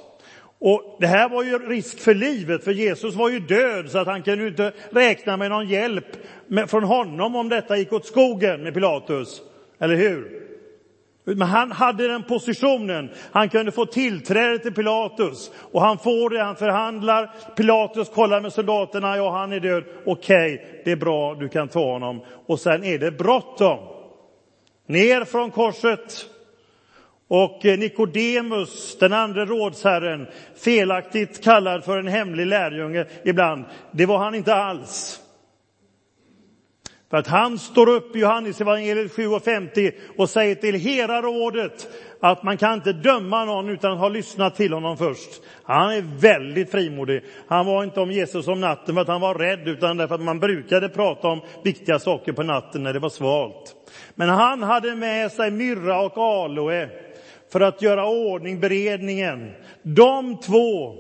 Och 0.60 0.98
det 1.00 1.08
här 1.08 1.30
var 1.30 1.44
ju 1.44 1.60
risk 1.60 2.00
för 2.00 2.14
livet, 2.14 2.64
för 2.64 2.72
Jesus 2.72 3.16
var 3.16 3.30
ju 3.30 3.40
död 3.40 3.90
så 3.90 3.98
att 3.98 4.08
han 4.08 4.24
kunde 4.24 4.48
inte 4.48 4.72
räkna 4.90 5.38
med 5.38 5.50
någon 5.50 5.68
hjälp 5.68 6.06
från 6.68 6.84
honom 6.84 7.36
om 7.36 7.50
detta 7.50 7.78
gick 7.78 7.94
åt 7.94 8.06
skogen 8.06 8.64
med 8.64 8.74
Pilatus. 8.74 9.42
Eller 9.80 9.96
hur? 9.96 10.45
Men 11.26 11.42
han 11.42 11.72
hade 11.72 12.08
den 12.08 12.24
positionen. 12.24 13.10
Han 13.32 13.50
kunde 13.50 13.72
få 13.72 13.86
tillträde 13.86 14.60
till 14.60 14.74
Pilatus. 14.74 15.52
Och 15.72 15.82
han 15.82 15.98
får 15.98 16.30
det, 16.30 16.44
han 16.44 16.56
förhandlar. 16.56 17.32
Pilatus 17.56 18.10
kollar 18.10 18.42
med 18.42 18.54
soldaterna, 18.54 19.18
ja 19.18 19.32
han 19.32 19.54
är 19.54 19.60
död. 19.60 19.84
Okej, 20.06 20.54
okay, 20.54 20.82
det 20.86 20.92
är 20.92 20.96
bra, 20.96 21.36
du 21.36 21.50
kan 21.50 21.68
ta 21.68 21.92
honom. 21.92 22.22
Och 22.46 22.60
sen 22.60 22.84
är 22.84 23.00
det 23.00 23.12
bråttom. 23.12 23.80
Ner 24.88 25.26
från 25.26 25.52
korset. 25.52 26.26
Och 27.28 27.66
eh, 27.66 27.80
Nikodemus, 27.80 28.98
den 29.00 29.14
andra 29.14 29.46
rådsherren, 29.46 30.28
felaktigt 30.56 31.44
kallad 31.44 31.84
för 31.84 31.98
en 31.98 32.08
hemlig 32.08 32.48
lärjunge 32.48 33.06
ibland, 33.24 33.66
det 33.92 34.06
var 34.06 34.18
han 34.18 34.36
inte 34.36 34.56
alls. 34.56 35.22
För 37.10 37.18
att 37.18 37.28
han 37.28 37.60
står 37.60 37.90
upp 37.90 38.16
i 38.16 38.20
Johannes 38.20 38.62
evangeliet 38.62 39.12
7.50 39.12 39.94
och 40.18 40.30
säger 40.30 40.56
till 40.56 40.76
hela 40.76 41.22
rådet 41.22 41.88
att 42.20 42.44
man 42.44 42.58
kan 42.58 42.74
inte 42.74 42.94
döma 42.94 43.46
någon 43.46 43.70
utan 43.70 43.92
att 43.92 44.00
ha 44.00 44.10
lyssnat 44.10 44.56
till 44.56 44.74
honom 44.74 44.98
först. 44.98 45.42
Han 45.64 45.92
är 45.92 46.02
väldigt 46.20 46.72
frimodig. 46.72 47.24
Han 47.48 47.66
var 47.66 47.84
inte 47.84 48.00
om 48.00 48.12
Jesus 48.12 48.48
om 48.48 48.62
natten 48.62 48.96
för 48.96 49.02
att 49.02 49.08
han 49.08 49.22
var 49.22 49.36
rädd 49.36 49.68
utan 49.68 49.98
därför 49.98 50.16
att 50.16 50.22
man 50.22 50.40
brukade 50.40 50.90
prata 50.90 51.28
om 51.28 51.42
viktiga 51.64 52.00
saker 52.00 52.34
på 52.34 52.44
natten 52.44 52.84
när 52.84 52.94
det 52.94 53.00
var 53.00 53.10
svalt. 53.10 53.76
Men 54.16 54.30
han 54.30 54.64
hade 54.64 54.96
med 54.96 55.32
sig 55.32 55.52
myrra 55.52 56.02
och 56.02 56.18
aloe 56.18 56.90
för 57.52 57.62
att 57.62 57.82
göra 57.82 58.08
ordning 58.08 58.60
beredningen. 58.60 59.52
De 59.84 60.38
två 60.40 60.96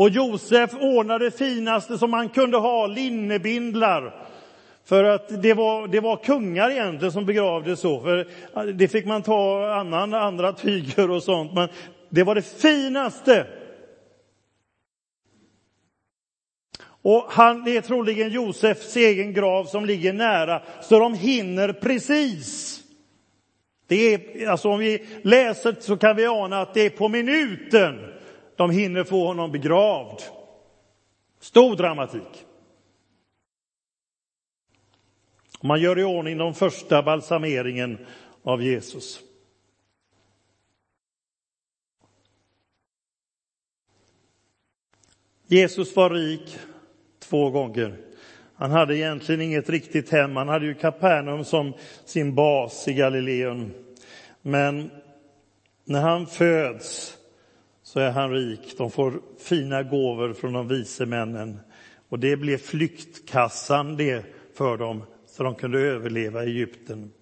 och 0.00 0.10
Josef 0.10 0.74
ordnade 0.80 1.24
det 1.24 1.38
finaste 1.38 1.98
som 1.98 2.12
han 2.12 2.28
kunde 2.28 2.56
ha, 2.56 2.86
linnebindlar. 2.86 4.26
För 4.84 5.04
att 5.04 5.42
det 5.42 5.54
var, 5.54 5.88
det 5.88 6.00
var 6.00 6.16
kungar 6.16 6.70
egentligen 6.70 7.12
som 7.12 7.26
begravdes 7.26 7.80
så. 7.80 8.00
För 8.00 8.26
det 8.72 8.88
fick 8.88 9.06
man 9.06 9.22
ta 9.22 9.72
annan, 9.74 10.14
andra 10.14 10.52
tyger 10.52 11.10
och 11.10 11.22
sånt. 11.22 11.52
Men 11.54 11.68
det 12.08 12.22
var 12.22 12.34
det 12.34 12.42
finaste. 12.60 13.46
Och 17.02 17.26
han, 17.28 17.64
det 17.64 17.76
är 17.76 17.80
troligen 17.80 18.30
Josefs 18.30 18.96
egen 18.96 19.32
grav 19.32 19.64
som 19.64 19.84
ligger 19.84 20.12
nära, 20.12 20.62
så 20.82 20.98
de 20.98 21.14
hinner 21.14 21.72
precis. 21.72 22.80
Det 23.86 24.14
är, 24.14 24.48
alltså 24.48 24.68
om 24.68 24.78
vi 24.78 25.06
läser 25.22 25.76
så 25.80 25.96
kan 25.96 26.16
vi 26.16 26.26
ana 26.26 26.60
att 26.60 26.74
det 26.74 26.86
är 26.86 26.90
på 26.90 27.08
minuten 27.08 28.10
de 28.60 28.70
hinner 28.70 29.04
få 29.04 29.26
honom 29.26 29.52
begravd. 29.52 30.22
Stor 31.38 31.76
dramatik. 31.76 32.46
Man 35.60 35.80
gör 35.80 35.98
i 35.98 36.04
ordning 36.04 36.38
den 36.38 36.54
första 36.54 37.02
balsameringen 37.02 38.06
av 38.42 38.62
Jesus. 38.62 39.20
Jesus 45.46 45.96
var 45.96 46.10
rik 46.10 46.58
två 47.18 47.50
gånger. 47.50 47.96
Han 48.54 48.70
hade 48.70 48.96
egentligen 48.96 49.40
inget 49.40 49.68
riktigt 49.68 50.10
hem. 50.10 50.36
Han 50.36 50.48
hade 50.48 50.66
ju 50.66 50.74
Kapernaum 50.74 51.44
som 51.44 51.72
sin 52.04 52.34
bas 52.34 52.88
i 52.88 52.92
Galileen. 52.92 53.74
Men 54.42 54.90
när 55.84 56.00
han 56.00 56.26
föds 56.26 57.16
så 57.92 58.00
är 58.00 58.10
han 58.10 58.30
rik. 58.30 58.74
De 58.78 58.90
får 58.90 59.20
fina 59.38 59.82
gåvor 59.82 60.32
från 60.32 60.52
de 60.52 60.68
vise 60.68 61.06
männen. 61.06 61.60
Och 62.08 62.18
det 62.18 62.36
blev 62.36 62.58
flyktkassan 62.58 63.96
det 63.96 64.24
för 64.54 64.76
dem 64.76 65.02
så 65.26 65.42
de 65.42 65.54
kunde 65.54 65.78
överleva 65.78 66.44
i 66.44 66.46
Egypten. 66.46 67.12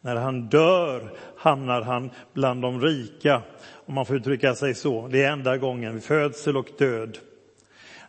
När 0.00 0.16
han 0.16 0.48
dör 0.48 1.12
hamnar 1.36 1.82
han 1.82 2.10
bland 2.32 2.62
de 2.62 2.80
rika, 2.80 3.42
om 3.86 3.94
man 3.94 4.06
får 4.06 4.16
uttrycka 4.16 4.54
sig 4.54 4.74
så. 4.74 5.08
Det 5.08 5.22
är 5.22 5.32
enda 5.32 5.56
gången, 5.56 5.94
vid 5.94 6.04
födsel 6.04 6.56
och 6.56 6.68
död. 6.78 7.18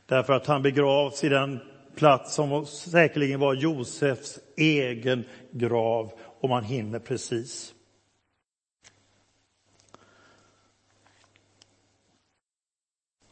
Därför 0.06 0.34
att 0.34 0.48
han 0.48 0.62
begravs 0.62 1.24
i 1.24 1.30
den 1.30 1.60
plats 1.96 2.34
som 2.34 2.66
säkerligen 2.66 3.40
var 3.40 3.54
Josefs 3.54 4.40
egen 4.58 5.24
grav, 5.52 6.12
om 6.42 6.50
man 6.50 6.64
hinner 6.64 7.00
precis. 7.00 7.74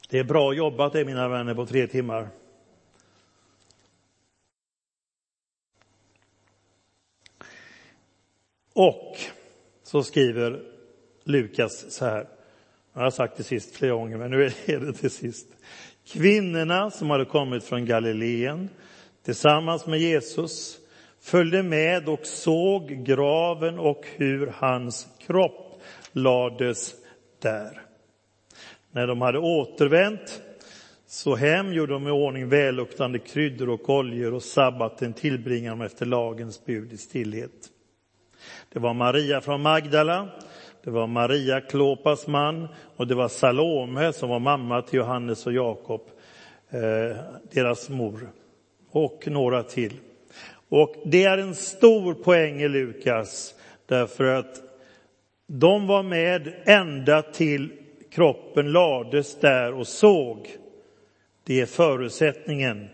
Det 0.09 0.19
är 0.19 0.23
bra 0.23 0.53
jobbat 0.53 0.93
det, 0.93 1.05
mina 1.05 1.27
vänner, 1.27 1.55
på 1.55 1.65
tre 1.65 1.87
timmar. 1.87 2.29
Och 8.73 9.17
så 9.83 10.03
skriver 10.03 10.63
Lukas 11.23 11.91
så 11.91 12.05
här. 12.05 12.27
Jag 12.93 13.01
har 13.01 13.11
sagt 13.11 13.37
det 13.37 13.43
sist 13.43 13.75
flera 13.75 13.93
gånger, 13.93 14.17
men 14.17 14.31
nu 14.31 14.43
är 14.65 14.79
det 14.79 14.93
till 14.93 15.11
sist. 15.11 15.47
Kvinnorna 16.07 16.91
som 16.91 17.09
hade 17.09 17.25
kommit 17.25 17.63
från 17.63 17.85
Galileen 17.85 18.69
tillsammans 19.25 19.85
med 19.85 19.99
Jesus 19.99 20.79
följde 21.19 21.63
med 21.63 22.09
och 22.09 22.25
såg 22.25 22.89
graven 22.89 23.79
och 23.79 24.05
hur 24.15 24.47
hans 24.47 25.07
kropp 25.19 25.81
lades 26.11 26.95
där. 27.41 27.86
När 28.97 29.07
de 29.07 29.21
hade 29.21 29.39
återvänt 29.39 30.41
så 31.07 31.35
hem 31.35 31.73
gjorde 31.73 31.93
de 31.93 32.07
i 32.07 32.11
ordning 32.11 32.49
välluktande 32.49 33.19
kryddor 33.19 33.69
och 33.69 33.89
oljor 33.89 34.33
och 34.33 34.43
sabbaten 34.43 35.13
tillbringade 35.13 35.77
de 35.77 35.85
efter 35.85 36.05
lagens 36.05 36.65
bud 36.65 36.93
i 36.93 36.97
stillhet. 36.97 37.69
Det 38.73 38.79
var 38.79 38.93
Maria 38.93 39.41
från 39.41 39.61
Magdala, 39.61 40.27
det 40.83 40.91
var 40.91 41.07
Maria 41.07 41.61
Klopas 41.61 42.27
man 42.27 42.67
och 42.95 43.07
det 43.07 43.15
var 43.15 43.27
Salome 43.27 44.13
som 44.13 44.29
var 44.29 44.39
mamma 44.39 44.81
till 44.81 44.97
Johannes 44.97 45.47
och 45.47 45.53
Jakob, 45.53 46.01
eh, 46.69 47.17
deras 47.51 47.89
mor, 47.89 48.29
och 48.91 49.27
några 49.27 49.63
till. 49.63 49.93
Och 50.69 50.95
det 51.05 51.23
är 51.23 51.37
en 51.37 51.55
stor 51.55 52.13
poäng 52.13 52.61
i 52.61 52.67
Lukas 52.67 53.55
därför 53.85 54.23
att 54.23 54.61
de 55.47 55.87
var 55.87 56.03
med 56.03 56.53
ända 56.65 57.21
till 57.21 57.69
kroppen 58.17 58.71
lades 58.71 59.39
där 59.39 59.73
och 59.73 59.87
såg. 59.87 60.57
Det 61.43 61.61
är 61.61 61.65
förutsättningen. 61.65 62.89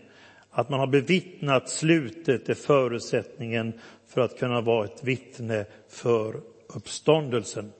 Att 0.50 0.68
man 0.68 0.80
har 0.80 0.86
bevittnat 0.86 1.68
slutet 1.68 2.48
är 2.48 2.54
förutsättningen 2.54 3.80
för 4.06 4.20
att 4.20 4.38
kunna 4.38 4.60
vara 4.60 4.84
ett 4.84 5.04
vittne 5.04 5.66
för 5.88 6.40
uppståndelsen. 6.66 7.72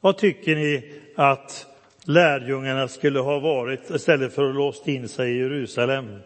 Vad 0.00 0.18
tycker 0.18 0.56
ni 0.56 1.00
att 1.16 1.66
lärjungarna 2.04 2.88
skulle 2.88 3.18
ha 3.18 3.38
varit 3.38 3.90
istället 3.90 4.34
för 4.34 4.48
att 4.48 4.54
låst 4.54 4.88
in 4.88 5.08
sig 5.08 5.30
i 5.30 5.38
Jerusalem? 5.38 6.18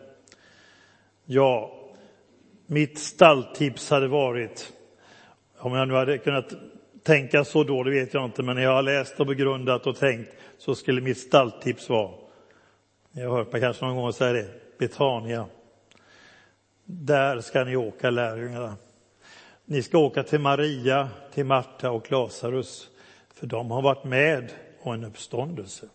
Ja, 1.25 1.79
mitt 2.67 2.99
stalltips 2.99 3.91
hade 3.91 4.09
varit, 4.09 4.73
om 5.59 5.75
jag 5.75 5.89
nu 5.89 5.95
hade 5.95 6.19
kunnat 6.19 6.55
tänka 7.09 7.45
så 7.45 7.65
då, 7.65 7.83
det 7.83 7.91
vet 7.91 8.15
jag 8.15 8.25
inte, 8.25 8.43
men 8.43 8.57
när 8.57 8.63
jag 8.63 8.75
har 8.75 8.83
läst 8.83 9.21
och 9.21 9.27
begrundat 9.27 9.87
och 9.87 9.97
tänkt 9.97 10.31
så 10.59 10.75
skulle 10.75 11.01
mitt 11.01 11.19
stalltips 11.19 11.89
vara, 11.89 12.15
jag 13.13 13.29
har 13.29 13.37
hört 13.37 13.53
mig 13.53 13.61
kanske 13.61 13.85
någon 13.85 13.97
gång 13.97 14.13
säga 14.13 14.33
det, 14.33 14.79
Betania. 14.79 15.47
Där 16.85 17.41
ska 17.41 17.65
ni 17.65 17.77
åka 17.77 18.11
lärjungarna. 18.11 18.77
Ni 19.65 19.83
ska 19.83 19.99
åka 19.99 20.23
till 20.23 20.41
Maria, 20.41 21.09
till 21.35 21.45
Marta 21.45 21.91
och 21.91 22.13
Lazarus, 22.13 22.89
för 23.35 23.47
de 23.47 23.71
har 23.71 23.83
varit 23.83 24.05
med 24.05 24.53
om 24.81 24.93
en 24.93 25.05
uppståndelse. 25.05 25.89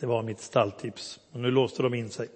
Det 0.00 0.06
var 0.06 0.22
mitt 0.22 0.40
stalltips. 0.40 1.20
Och 1.32 1.40
nu 1.40 1.50
låste 1.50 1.82
de 1.82 1.94
in 1.94 2.10
sig. 2.10 2.28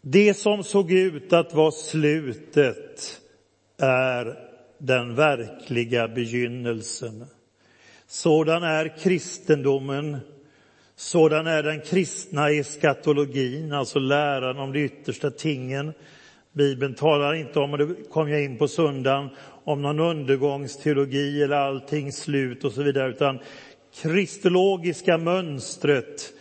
Det 0.00 0.34
som 0.34 0.64
såg 0.64 0.92
ut 0.92 1.32
att 1.32 1.54
vara 1.54 1.70
slutet 1.70 3.20
är 3.78 4.38
den 4.78 5.14
verkliga 5.14 6.08
begynnelsen. 6.08 7.24
Sådan 8.06 8.62
är 8.62 8.98
kristendomen 8.98 10.18
sådan 10.98 11.46
är 11.46 11.62
den 11.62 11.80
kristna 11.80 12.50
eskatologin, 12.50 13.72
alltså 13.72 13.98
läran 13.98 14.58
om 14.58 14.72
de 14.72 14.78
yttersta 14.78 15.30
tingen. 15.30 15.92
Bibeln 16.52 16.94
talar 16.94 17.34
inte 17.34 17.58
om, 17.58 17.72
och 17.72 17.78
det 17.78 17.94
kom 18.10 18.30
jag 18.30 18.44
in 18.44 18.58
på 18.58 18.68
söndagen, 18.68 19.28
om 19.64 19.82
någon 19.82 20.00
undergångsteologi 20.00 21.42
eller 21.42 21.56
allting 21.56 22.12
slut 22.12 22.64
och 22.64 22.72
så 22.72 22.82
vidare, 22.82 23.10
utan 23.10 23.38
kristologiska 24.02 25.18
mönstret 25.18 26.32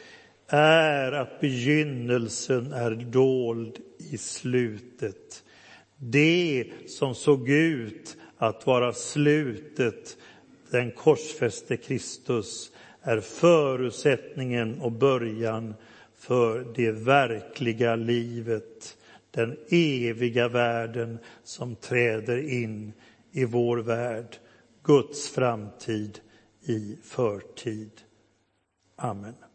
är 0.48 1.12
att 1.12 1.40
begynnelsen 1.40 2.74
är 2.74 2.92
dold 2.92 3.78
i 4.12 4.18
slutet. 4.18 5.44
Det 5.98 6.72
som 6.88 7.16
såg 7.16 7.50
ut 7.50 8.18
att 8.38 8.66
vara 8.66 8.94
slutet, 8.94 10.18
den 10.72 10.92
korsfäste 10.92 11.78
Kristus, 11.78 12.72
är 13.02 13.20
förutsättningen 13.20 14.82
och 14.82 14.92
början 14.92 15.74
för 16.16 16.74
det 16.76 16.92
verkliga 16.92 17.96
livet, 17.96 18.98
den 19.32 19.58
eviga 19.70 20.48
världen 20.48 21.18
som 21.44 21.76
träder 21.76 22.50
in 22.50 22.94
i 23.32 23.46
vår 23.46 23.78
värld, 23.78 24.38
Guds 24.84 25.30
framtid 25.30 26.20
i 26.62 26.98
förtid. 27.04 27.92
Amen. 28.96 29.47